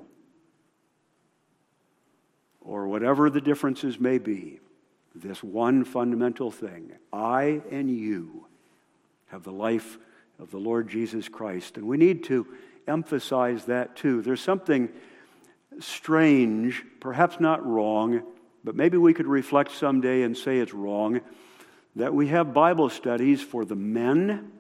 [2.62, 4.60] or whatever the differences may be,
[5.16, 8.48] this one fundamental thing I and you
[9.28, 9.98] have the life
[10.40, 11.78] of the Lord Jesus Christ.
[11.78, 12.48] And we need to
[12.88, 14.22] emphasize that too.
[14.22, 14.90] There's something
[15.80, 18.24] strange, perhaps not wrong,
[18.64, 21.22] but maybe we could reflect someday and say it's wrong
[21.96, 24.52] that we have Bible studies for the men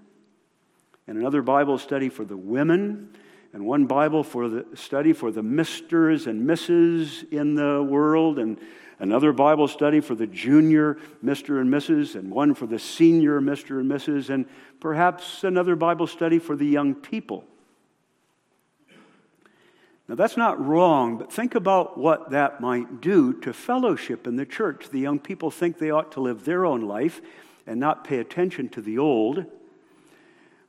[1.07, 3.09] and another Bible study for the women
[3.53, 8.59] and one Bible for the study for the misters and misses in the world and
[8.99, 11.59] another Bible study for the junior Mr.
[11.59, 12.15] and Mrs.
[12.15, 13.79] and one for the senior Mr.
[13.79, 14.29] and Mrs.
[14.29, 14.45] and
[14.79, 17.45] perhaps another Bible study for the young people.
[20.07, 24.45] Now, that's not wrong, but think about what that might do to fellowship in the
[24.45, 24.89] church.
[24.89, 27.21] The young people think they ought to live their own life
[27.65, 29.45] and not pay attention to the old.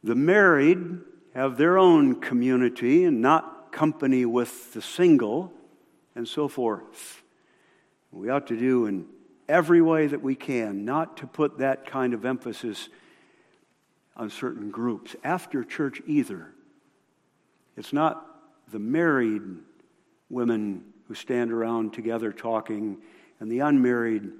[0.04, 1.00] The married
[1.34, 5.52] have their own community and not company with the single,
[6.14, 7.23] and so forth.
[8.14, 9.06] We ought to do in
[9.48, 12.88] every way that we can not to put that kind of emphasis
[14.16, 15.16] on certain groups.
[15.24, 16.52] After church, either.
[17.76, 18.24] It's not
[18.70, 19.42] the married
[20.30, 22.98] women who stand around together talking
[23.40, 24.30] and the unmarried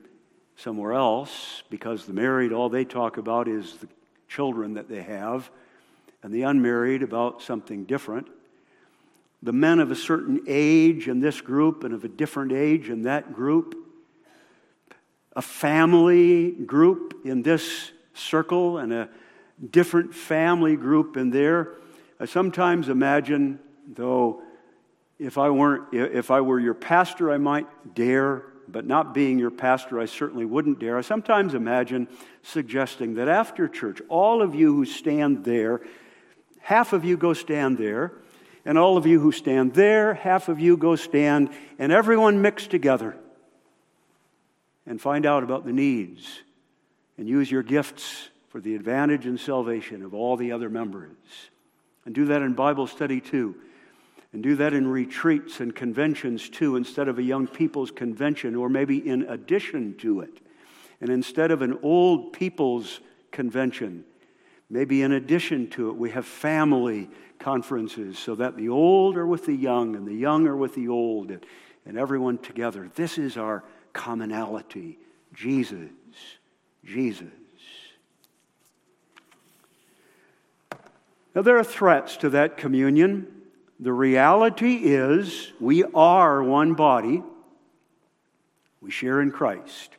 [0.57, 3.89] somewhere else because the married, all they talk about is the
[4.29, 5.51] children that they have,
[6.23, 8.29] and the unmarried about something different.
[9.45, 13.03] The men of a certain age in this group and of a different age in
[13.03, 13.77] that group.
[15.37, 19.11] A family group in this circle and a
[19.71, 21.75] different family group in there.
[22.19, 24.41] I sometimes imagine, though,
[25.19, 29.51] if I weren't, if I were your pastor, I might dare, but not being your
[29.51, 30.97] pastor, I certainly wouldn't dare.
[30.97, 32.09] I sometimes imagine
[32.43, 35.83] suggesting that after church, all of you who stand there,
[36.61, 38.15] half of you go stand there,
[38.65, 42.67] and all of you who stand there, half of you go stand, and everyone mix
[42.67, 43.17] together
[44.87, 46.41] and find out about the needs
[47.19, 51.17] and use your gifts for the advantage and salvation of all the other members.
[52.05, 53.57] And do that in Bible study too.
[54.33, 58.69] And do that in retreats and conventions too, instead of a young people's convention, or
[58.69, 60.41] maybe in addition to it.
[61.01, 63.01] And instead of an old people's
[63.31, 64.05] convention,
[64.69, 67.09] maybe in addition to it, we have family
[67.45, 70.89] conferences so that the old are with the young and the young are with the
[70.89, 71.45] old and,
[71.85, 72.91] and everyone together.
[72.95, 74.99] This is our commonality
[75.35, 75.91] Jesus.
[76.85, 77.29] Jesus.
[81.35, 83.27] Now, there are threats to that communion.
[83.81, 87.23] The reality is we are one body,
[88.81, 89.91] we share in Christ.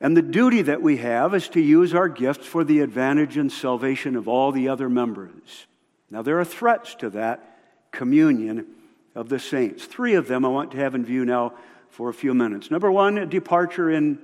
[0.00, 3.50] And the duty that we have is to use our gifts for the advantage and
[3.50, 5.66] salvation of all the other members.
[6.10, 7.58] Now, there are threats to that
[7.90, 8.66] communion
[9.14, 9.84] of the saints.
[9.84, 11.54] Three of them I want to have in view now
[11.88, 12.70] for a few minutes.
[12.70, 14.18] Number one, a departure in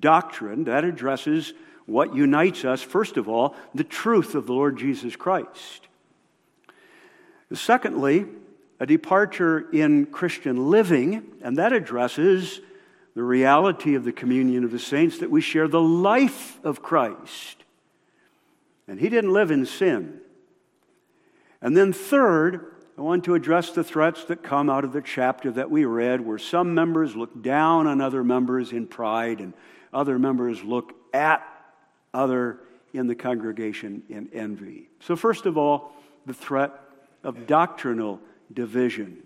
[0.00, 1.54] doctrine that addresses
[1.86, 5.86] what unites us, first of all, the truth of the Lord Jesus Christ.
[7.52, 8.26] Secondly,
[8.80, 12.60] a departure in Christian living, and that addresses
[13.14, 17.62] the reality of the communion of the saints that we share the life of Christ.
[18.88, 20.20] And he didn't live in sin.
[21.64, 25.50] And then, third, I want to address the threats that come out of the chapter
[25.52, 29.54] that we read, where some members look down on other members in pride and
[29.90, 31.42] other members look at
[32.12, 32.60] other
[32.92, 34.90] in the congregation in envy.
[35.00, 35.92] So, first of all,
[36.26, 36.70] the threat
[37.24, 38.20] of doctrinal
[38.52, 39.22] division.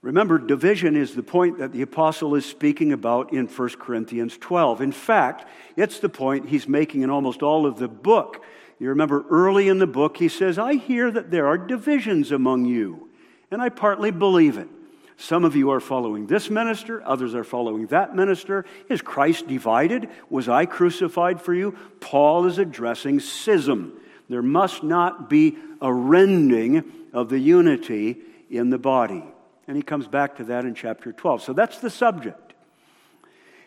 [0.00, 4.80] Remember, division is the point that the apostle is speaking about in 1 Corinthians 12.
[4.80, 5.44] In fact,
[5.76, 8.42] it's the point he's making in almost all of the book.
[8.78, 12.66] You remember early in the book, he says, I hear that there are divisions among
[12.66, 13.08] you,
[13.50, 14.68] and I partly believe it.
[15.16, 18.64] Some of you are following this minister, others are following that minister.
[18.88, 20.08] Is Christ divided?
[20.30, 21.76] Was I crucified for you?
[21.98, 24.00] Paul is addressing schism.
[24.28, 28.18] There must not be a rending of the unity
[28.48, 29.24] in the body.
[29.66, 31.42] And he comes back to that in chapter 12.
[31.42, 32.47] So that's the subject.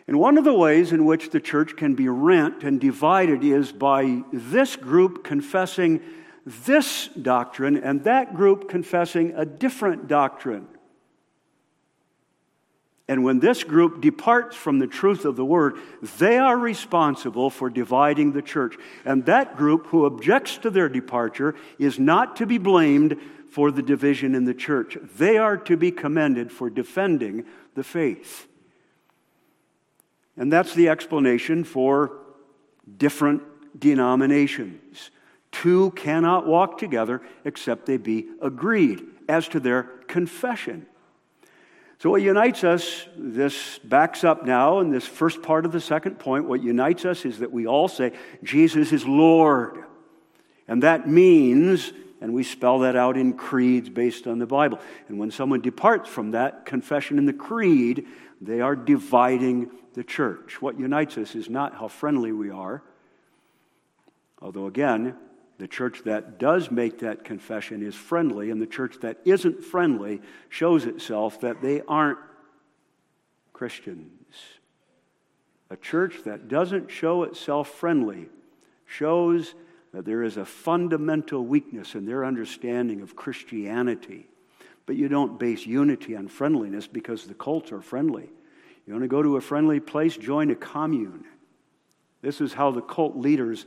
[0.06, 3.72] And one of the ways in which the church can be rent and divided is
[3.72, 6.00] by this group confessing
[6.44, 10.66] this doctrine and that group confessing a different doctrine.
[13.08, 15.76] And when this group departs from the truth of the word,
[16.18, 18.76] they are responsible for dividing the church.
[19.04, 23.82] And that group who objects to their departure is not to be blamed for the
[23.82, 24.96] division in the church.
[25.18, 27.44] They are to be commended for defending
[27.74, 28.48] the faith.
[30.36, 32.18] And that's the explanation for
[32.96, 33.42] different
[33.78, 35.10] denominations.
[35.50, 40.86] Two cannot walk together except they be agreed as to their confession.
[41.98, 46.18] So, what unites us, this backs up now in this first part of the second
[46.18, 46.48] point.
[46.48, 48.12] What unites us is that we all say,
[48.42, 49.84] Jesus is Lord.
[50.66, 51.92] And that means,
[52.22, 54.78] and we spell that out in creeds based on the Bible.
[55.08, 58.06] And when someone departs from that confession in the creed,
[58.40, 60.62] they are dividing the church.
[60.62, 62.80] What unites us is not how friendly we are,
[64.40, 65.16] although, again,
[65.58, 70.22] the church that does make that confession is friendly, and the church that isn't friendly
[70.48, 72.18] shows itself that they aren't
[73.52, 74.36] Christians.
[75.70, 78.28] A church that doesn't show itself friendly
[78.86, 79.54] shows
[79.92, 84.26] that there is a fundamental weakness in their understanding of Christianity.
[84.86, 88.30] But you don't base unity on friendliness because the cults are friendly.
[88.86, 90.16] You want to go to a friendly place?
[90.16, 91.24] Join a commune.
[92.20, 93.66] This is how the cult leaders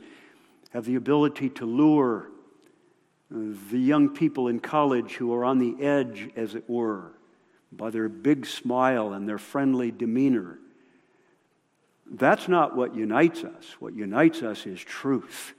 [0.70, 2.28] have the ability to lure
[3.34, 3.38] uh,
[3.70, 7.12] the young people in college who are on the edge, as it were,
[7.72, 10.58] by their big smile and their friendly demeanor.
[12.08, 13.76] That's not what unites us.
[13.80, 15.54] What unites us is truth.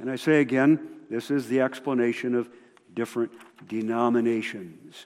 [0.00, 2.48] And I say again, this is the explanation of
[2.94, 3.32] different
[3.68, 5.04] denominations.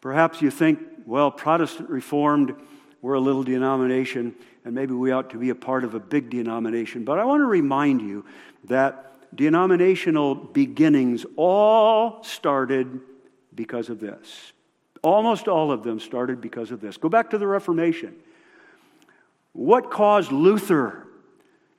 [0.00, 2.54] Perhaps you think, well, Protestant Reformed,
[3.02, 4.34] we're a little denomination,
[4.64, 7.04] and maybe we ought to be a part of a big denomination.
[7.04, 8.24] But I want to remind you
[8.64, 13.00] that denominational beginnings all started
[13.54, 14.52] because of this.
[15.02, 16.96] Almost all of them started because of this.
[16.96, 18.16] Go back to the Reformation.
[19.52, 21.06] What caused Luther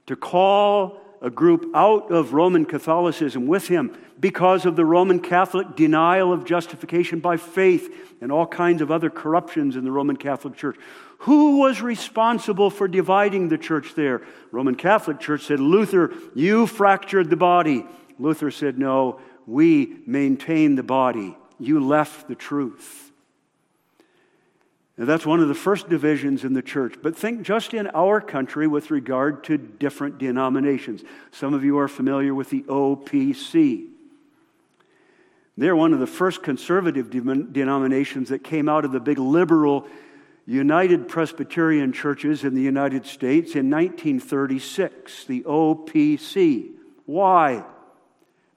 [0.08, 5.76] to call a group out of Roman Catholicism with him because of the Roman Catholic
[5.76, 10.58] denial of justification by faith and all kinds of other corruptions in the Roman Catholic
[10.58, 10.76] Church.
[11.20, 14.22] Who was responsible for dividing the church there?
[14.52, 17.86] Roman Catholic Church said, Luther, you fractured the body.
[18.20, 21.38] Luther said, No, we maintain the body.
[21.58, 23.03] You left the truth.
[24.98, 26.96] Now, that's one of the first divisions in the church.
[27.02, 31.04] But think just in our country with regard to different denominations.
[31.32, 33.88] Some of you are familiar with the OPC.
[35.58, 39.88] They're one of the first conservative denominations that came out of the big liberal
[40.46, 46.72] United Presbyterian churches in the United States in 1936, the OPC.
[47.06, 47.64] Why?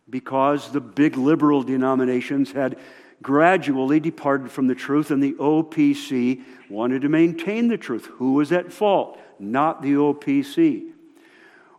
[0.08, 2.78] Because the big liberal denominations had
[3.22, 8.06] gradually departed from the truth, and the OPC wanted to maintain the truth.
[8.14, 9.18] Who was at fault?
[9.38, 10.92] Not the OPC.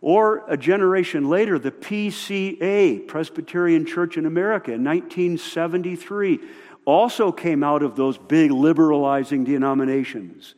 [0.02, 6.40] Or a generation later, the PCA, Presbyterian Church in America, in 1973,
[6.86, 10.56] also came out of those big liberalizing denominations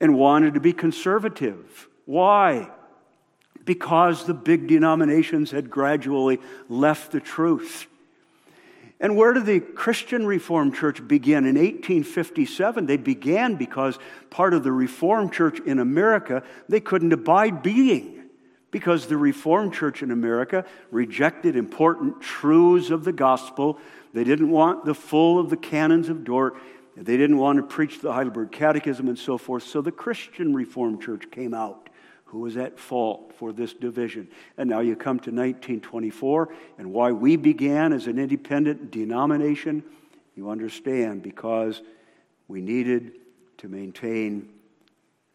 [0.00, 1.88] and wanted to be conservative.
[2.04, 2.70] Why?
[3.64, 7.86] Because the big denominations had gradually left the truth.
[9.02, 11.38] And where did the Christian Reformed Church begin?
[11.38, 13.98] In 1857, they began because
[14.30, 18.30] part of the Reformed Church in America, they couldn't abide being
[18.70, 23.80] because the Reformed Church in America rejected important truths of the gospel.
[24.14, 26.56] They didn't want the full of the canons of Dort.
[26.96, 29.64] They didn't want to preach the Heidelberg Catechism and so forth.
[29.64, 31.81] So the Christian Reformed Church came out
[32.32, 34.26] who was at fault for this division.
[34.56, 39.84] And now you come to 1924 and why we began as an independent denomination,
[40.34, 41.82] you understand because
[42.48, 43.12] we needed
[43.58, 44.48] to maintain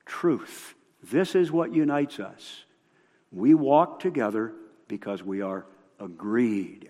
[0.08, 0.74] truth.
[1.04, 2.64] This is what unites us.
[3.32, 4.54] We walk together
[4.88, 5.68] because we are
[6.00, 6.90] agreed.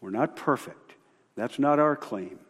[0.00, 0.94] We're not perfect.
[1.36, 2.40] That's not our claim.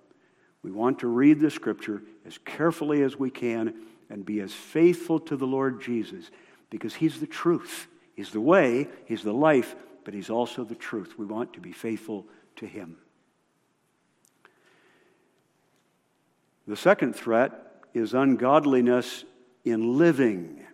[0.63, 3.75] We want to read the scripture as carefully as we can
[4.09, 6.31] and be as faithful to the Lord Jesus
[6.71, 7.87] because He's the truth.
[8.15, 11.19] He's the way, He's the life, but He's also the truth.
[11.19, 12.97] We want to be faithful to Him.
[16.67, 17.53] The second threat
[17.95, 19.25] is ungodliness
[19.65, 20.65] in living.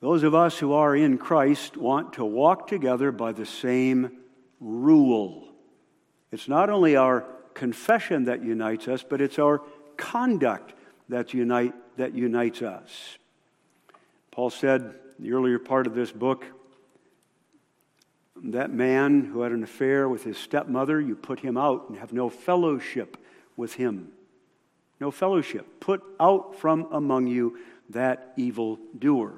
[0.00, 4.18] Those of us who are in Christ want to walk together by the same
[4.60, 5.48] rule.
[6.30, 7.24] It's not only our
[7.54, 9.62] confession that unites us, but it's our
[9.96, 10.74] conduct
[11.08, 13.18] that, unite, that unites us.
[14.34, 16.44] Paul said in the earlier part of this book
[18.42, 22.12] that man who had an affair with his stepmother, you put him out and have
[22.12, 23.16] no fellowship
[23.56, 24.08] with him.
[24.98, 25.78] No fellowship.
[25.78, 27.58] Put out from among you
[27.90, 29.34] that evil doer.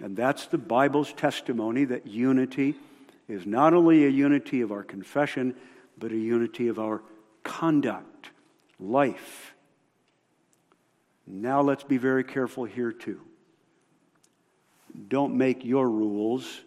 [0.00, 2.74] And that's the Bible's testimony that unity
[3.26, 5.54] is not only a unity of our confession,
[5.96, 7.00] but a unity of our
[7.42, 8.30] conduct,
[8.78, 9.54] life.
[11.26, 13.22] Now let's be very careful here, too.
[15.08, 16.60] Don't make your rules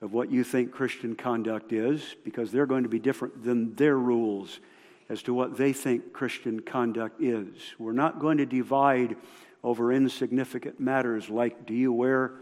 [0.00, 3.98] of what you think Christian conduct is, because they're going to be different than their
[3.98, 4.60] rules
[5.08, 7.74] as to what they think Christian conduct is.
[7.78, 9.16] We're not going to divide
[9.62, 12.32] over insignificant matters like do you wear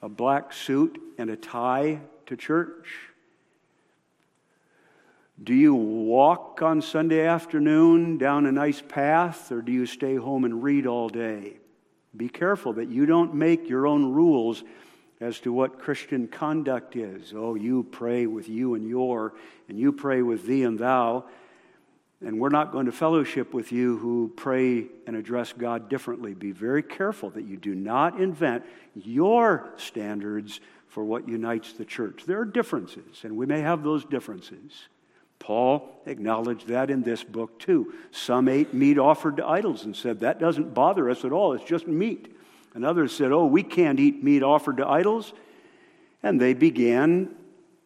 [0.00, 2.88] a black suit and a tie to church?
[5.42, 10.44] Do you walk on Sunday afternoon down a nice path, or do you stay home
[10.44, 11.56] and read all day?
[12.16, 14.64] Be careful that you don't make your own rules
[15.20, 17.32] as to what Christian conduct is.
[17.34, 19.34] Oh, you pray with you and your,
[19.68, 21.24] and you pray with thee and thou.
[22.20, 26.34] And we're not going to fellowship with you who pray and address God differently.
[26.34, 32.24] Be very careful that you do not invent your standards for what unites the church.
[32.26, 34.88] There are differences, and we may have those differences.
[35.42, 37.92] Paul acknowledged that in this book too.
[38.12, 41.64] Some ate meat offered to idols and said, That doesn't bother us at all, it's
[41.64, 42.34] just meat.
[42.74, 45.32] And others said, Oh, we can't eat meat offered to idols.
[46.22, 47.34] And they began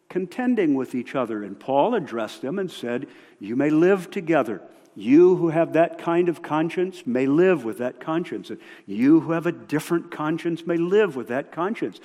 [0.07, 1.43] contending with each other.
[1.43, 3.07] And Paul addressed them and said,
[3.39, 4.61] You may live together.
[4.95, 8.51] You who have that kind of conscience may live with that conscience.
[8.51, 11.99] And you who have a different conscience may live with that conscience.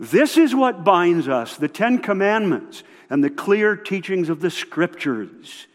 [0.00, 5.66] This is what binds us the Ten Commandments and the clear teachings of the Scriptures.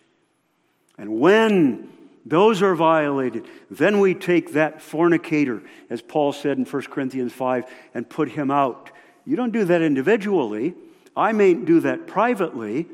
[0.97, 1.89] And when
[2.25, 7.65] those are violated, then we take that fornicator, as Paul said in 1 Corinthians 5,
[7.93, 8.91] and put him out.
[9.25, 10.75] You don't do that individually.
[11.15, 12.87] I may do that privately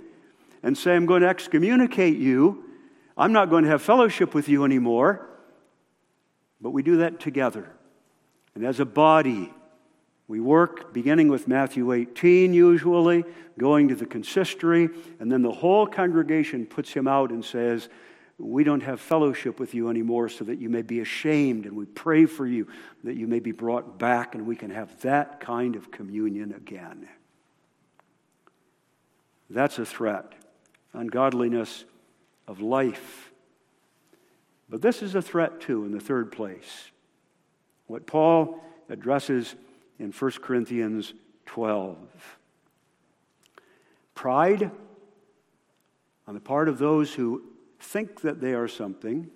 [0.64, 2.64] and say, I'm going to excommunicate you.
[3.18, 5.28] I'm not going to have fellowship with you anymore.
[6.60, 7.70] But we do that together.
[8.56, 9.54] And as a body,
[10.28, 13.24] we work beginning with Matthew 18, usually,
[13.60, 17.90] going to the consistory, and then the whole congregation puts him out and says,
[18.40, 21.86] We don't have fellowship with you anymore, so that you may be ashamed, and we
[21.86, 22.68] pray for you
[23.04, 27.08] that you may be brought back, and we can have that kind of communion again.
[29.50, 30.34] That's a threat.
[30.94, 31.86] Ungodliness
[32.48, 33.32] of life.
[34.70, 36.90] But this is a threat, too, in the third place.
[37.86, 38.60] What Paul
[38.90, 39.54] addresses
[40.00, 41.14] in 1 Corinthians
[41.46, 41.98] 12
[44.14, 44.72] pride
[46.28, 47.44] on the part of those who
[47.80, 49.30] think that they are something,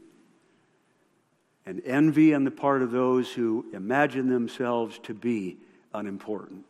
[1.66, 5.58] and envy on the part of those who imagine themselves to be
[5.94, 6.66] unimportant.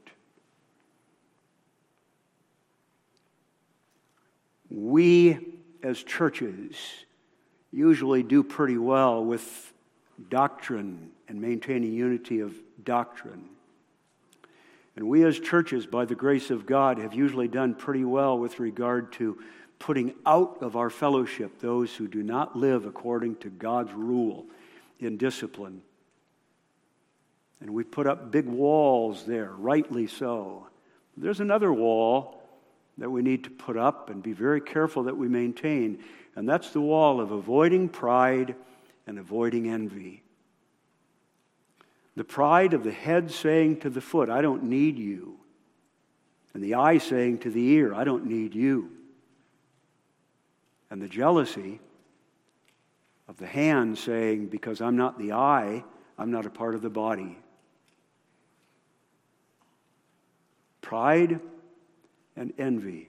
[4.70, 5.38] we
[5.84, 6.76] as churches
[7.72, 9.74] usually do pretty well with
[10.30, 13.46] doctrine and maintaining unity of doctrine.
[15.00, 18.60] And we as churches, by the grace of God, have usually done pretty well with
[18.60, 19.41] regard to
[19.80, 24.45] putting out of our fellowship those who do not live according to God's rule
[25.00, 25.84] in discipline.
[27.62, 30.68] And we put up big walls there, rightly so.
[31.16, 32.43] There's another wall
[32.97, 36.04] that we need to put up and be very careful that we maintain.
[36.36, 38.54] And that's the wall of avoiding pride
[39.08, 40.24] and avoiding envy.
[42.20, 45.38] The pride of the head saying to the foot, I don't need you.
[46.53, 48.91] And the eye saying to the ear, I don't need you.
[50.91, 51.80] And the jealousy
[53.30, 55.86] of the hand saying, Because I'm not the eye,
[56.17, 57.38] I'm not a part of the body.
[60.82, 61.39] Pride
[62.36, 63.07] and envy.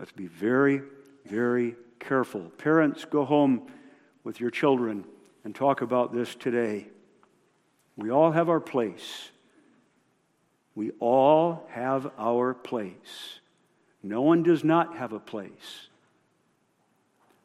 [0.00, 0.82] Let's be very,
[1.24, 2.50] very careful.
[2.58, 3.70] Parents, go home
[4.24, 5.04] with your children
[5.44, 6.88] and talk about this today.
[8.02, 9.30] We all have our place.
[10.74, 13.38] We all have our place.
[14.02, 15.86] No one does not have a place.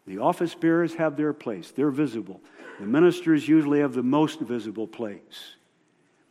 [0.07, 2.41] The office bearers have their place, they're visible.
[2.79, 5.55] The ministers usually have the most visible place.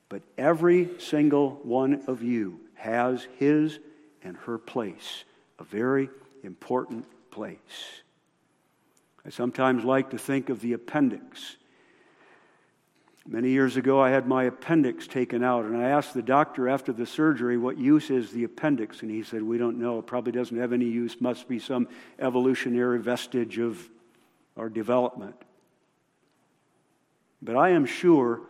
[0.09, 3.79] But every single one of you has his
[4.25, 5.23] and her place,
[5.61, 6.11] a very
[6.43, 8.03] important place.
[9.25, 11.59] I sometimes like to think of the appendix.
[13.29, 16.93] Many years ago, I had my appendix taken out, and I asked the doctor after
[16.93, 19.03] the surgery, What use is the appendix?
[19.03, 19.99] And he said, We don't know.
[19.99, 21.89] It probably doesn't have any use, must be some
[22.21, 23.89] evolutionary vestige of
[24.57, 25.35] our development.
[27.43, 28.43] But I am sure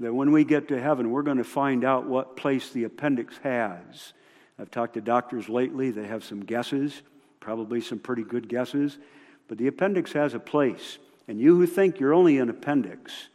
[0.00, 3.36] that when we get to heaven, we're going to find out what place the appendix
[3.42, 4.14] has.
[4.58, 7.02] I've talked to doctors lately, they have some guesses,
[7.38, 8.98] probably some pretty good guesses,
[9.46, 10.98] but the appendix has a place.
[11.28, 13.28] And you who think you're only an appendix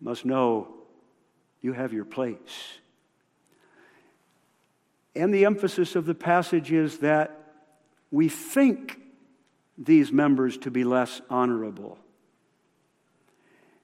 [0.00, 0.68] must know
[1.60, 2.78] you have your place.
[5.14, 7.54] And the emphasis of the passage is that
[8.10, 9.00] we think
[9.78, 11.98] these members to be less honorable.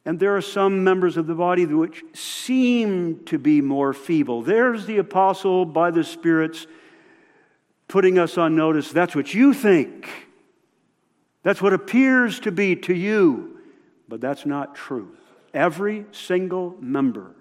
[0.05, 4.43] And there are some members of the body which seem to be more feeble.
[4.43, 6.67] There's the apostle by the Spirit's
[7.89, 8.91] putting us on notice.
[8.91, 10.09] That's what you think.
[11.43, 13.61] That's what appears to be to you.
[14.09, 15.17] But that's not true.
[15.55, 17.35] Every single member,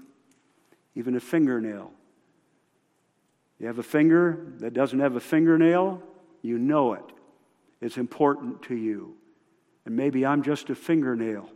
[0.95, 1.91] even a fingernail.
[3.59, 6.01] You have a finger that doesn't have a fingernail,
[6.41, 7.03] you know it.
[7.80, 9.16] It's important to you.
[9.86, 11.49] And maybe I'm just a fingernail.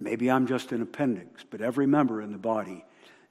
[0.00, 2.84] Maybe I'm just an appendix, but every member in the body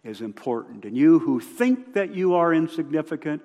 [0.03, 0.85] is important.
[0.85, 3.41] And you who think that you are insignificant,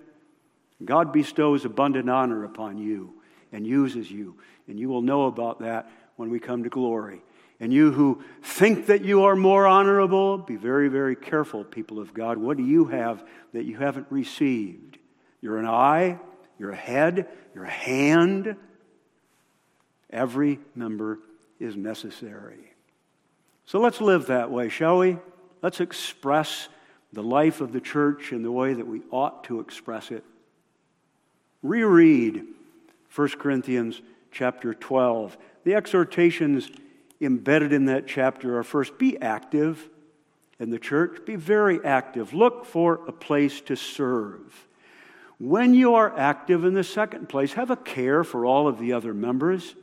[0.85, 3.15] God bestows abundant honor upon you
[3.53, 4.37] and uses you.
[4.69, 7.23] And you will know about that when we come to glory.
[7.59, 12.13] And you who think that you are more honorable, be very, very careful, people of
[12.13, 12.37] God.
[12.37, 14.99] What do you have that you haven't received?
[15.41, 16.19] You're an eye,
[16.59, 18.57] you're a head, you're a hand.
[20.11, 21.19] Every member
[21.59, 22.73] is necessary.
[23.65, 25.19] So let's live that way, shall we?
[25.63, 26.69] Let's express
[27.13, 30.25] the life of the church in the way that we ought to express it.
[31.63, 32.45] Reread
[33.15, 35.39] 1 Corinthians chapter 12.
[35.65, 36.71] The exhortations
[37.21, 39.89] embedded in that chapter are first be active
[40.59, 42.33] in the church, be very active.
[42.33, 44.67] Look for a place to serve.
[45.39, 48.95] When you are active in the second place, have a care for all of the
[48.95, 49.75] other members.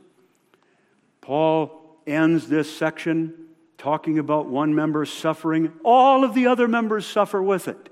[1.20, 3.34] Paul ends this section
[3.78, 7.88] talking about one member suffering, all of the other members suffer with it.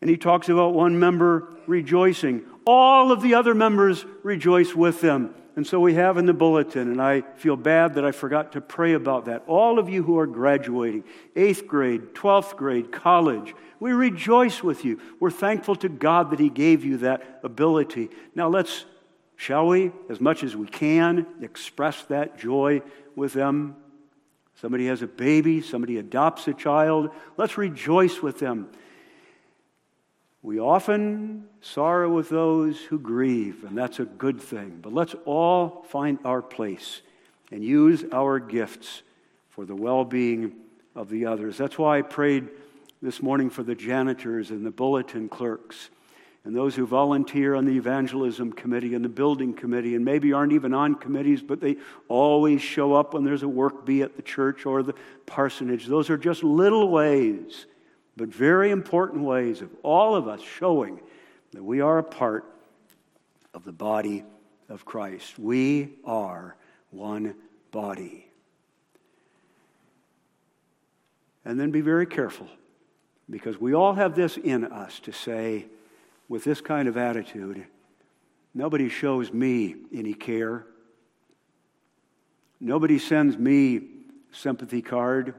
[0.00, 5.34] And he talks about one member rejoicing, all of the other members rejoice with them.
[5.58, 8.60] And so we have in the bulletin, and I feel bad that I forgot to
[8.60, 9.42] pray about that.
[9.48, 11.02] All of you who are graduating,
[11.34, 15.00] eighth grade, 12th grade, college, we rejoice with you.
[15.18, 18.10] We're thankful to God that He gave you that ability.
[18.36, 18.84] Now let's,
[19.34, 22.80] shall we, as much as we can, express that joy
[23.16, 23.74] with them.
[24.60, 27.10] Somebody has a baby, somebody adopts a child.
[27.36, 28.68] Let's rejoice with them.
[30.48, 34.78] We often sorrow with those who grieve, and that's a good thing.
[34.80, 37.02] But let's all find our place
[37.52, 39.02] and use our gifts
[39.50, 40.54] for the well being
[40.94, 41.58] of the others.
[41.58, 42.48] That's why I prayed
[43.02, 45.90] this morning for the janitors and the bulletin clerks
[46.46, 50.54] and those who volunteer on the evangelism committee and the building committee and maybe aren't
[50.54, 51.76] even on committees, but they
[52.08, 54.94] always show up when there's a work bee at the church or the
[55.26, 55.84] parsonage.
[55.84, 57.66] Those are just little ways
[58.18, 61.00] but very important ways of all of us showing
[61.52, 62.44] that we are a part
[63.54, 64.24] of the body
[64.68, 65.38] of Christ.
[65.38, 66.56] We are
[66.90, 67.36] one
[67.70, 68.26] body.
[71.44, 72.48] And then be very careful
[73.30, 75.66] because we all have this in us to say,
[76.28, 77.64] with this kind of attitude,
[78.52, 80.66] nobody shows me any care.
[82.60, 83.82] Nobody sends me
[84.32, 85.34] sympathy card.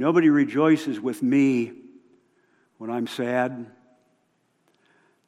[0.00, 1.72] Nobody rejoices with me
[2.78, 3.66] when I'm sad.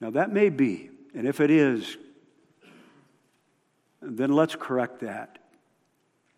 [0.01, 1.99] Now, that may be, and if it is,
[4.01, 5.37] then let's correct that.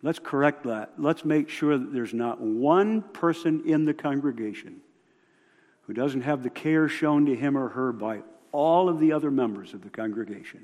[0.03, 0.95] Let's correct that.
[0.97, 4.81] Let's make sure that there's not one person in the congregation
[5.83, 8.21] who doesn't have the care shown to him or her by
[8.51, 10.59] all of the other members of the congregation.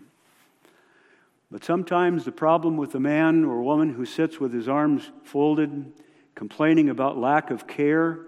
[1.49, 5.93] But sometimes the problem with the man or woman who sits with his arms folded
[6.35, 8.19] complaining about lack of care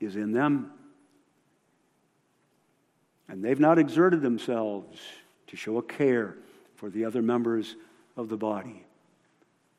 [0.00, 0.70] is in them.
[3.28, 4.98] And they've not exerted themselves
[5.46, 6.36] to show a care
[6.76, 7.76] for the other members
[8.16, 8.84] of the body.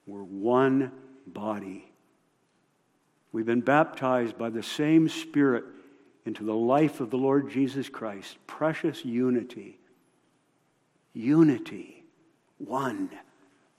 [0.06, 0.92] We're one
[1.28, 1.92] body.
[3.32, 5.66] We've been baptized by the same Spirit
[6.26, 8.38] into the life of the Lord Jesus Christ.
[8.48, 9.80] Precious unity.
[11.14, 12.04] Unity.
[12.58, 13.10] One.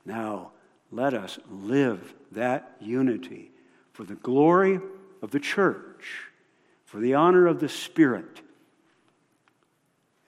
[0.05, 0.53] Now,
[0.95, 3.51] let us live that unity
[3.93, 4.79] for the glory
[5.23, 6.29] of the church,
[6.85, 8.41] for the honor of the Spirit,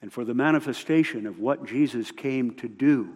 [0.01, 3.15] and for the manifestation of what Jesus came to do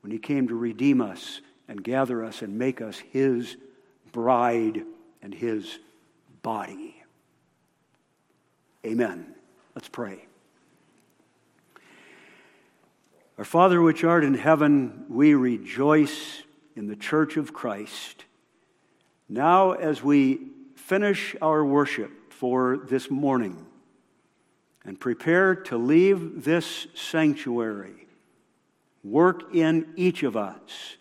[0.00, 3.56] when he came to redeem us and gather us and make us his
[4.12, 4.84] bride
[5.22, 5.80] and his
[6.42, 7.02] body.
[8.84, 9.34] Amen.
[9.74, 10.24] Let's pray.
[13.38, 16.42] Our Father, which art in heaven, we rejoice
[16.76, 18.24] in the church of Christ.
[19.28, 20.40] Now, as we
[20.76, 23.66] finish our worship for this morning
[24.84, 28.06] and prepare to leave this sanctuary,
[29.02, 30.96] work in each of us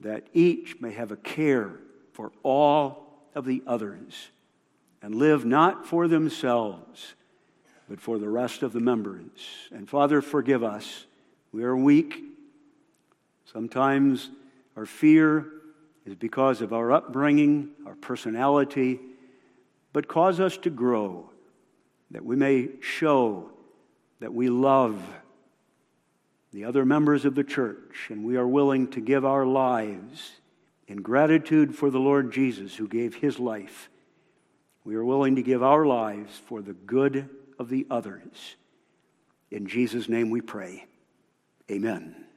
[0.00, 1.72] that each may have a care
[2.12, 4.30] for all of the others
[5.02, 7.14] and live not for themselves,
[7.88, 9.68] but for the rest of the members.
[9.70, 11.06] And Father, forgive us.
[11.52, 12.29] We are weak.
[13.52, 14.30] Sometimes
[14.76, 15.46] our fear
[16.06, 19.00] is because of our upbringing, our personality,
[19.92, 21.30] but cause us to grow,
[22.12, 23.50] that we may show
[24.20, 25.02] that we love
[26.52, 30.32] the other members of the church and we are willing to give our lives
[30.86, 33.88] in gratitude for the Lord Jesus who gave his life.
[34.84, 37.28] We are willing to give our lives for the good
[37.58, 38.56] of the others.
[39.50, 40.86] In Jesus' name we pray.
[41.70, 42.29] Amen.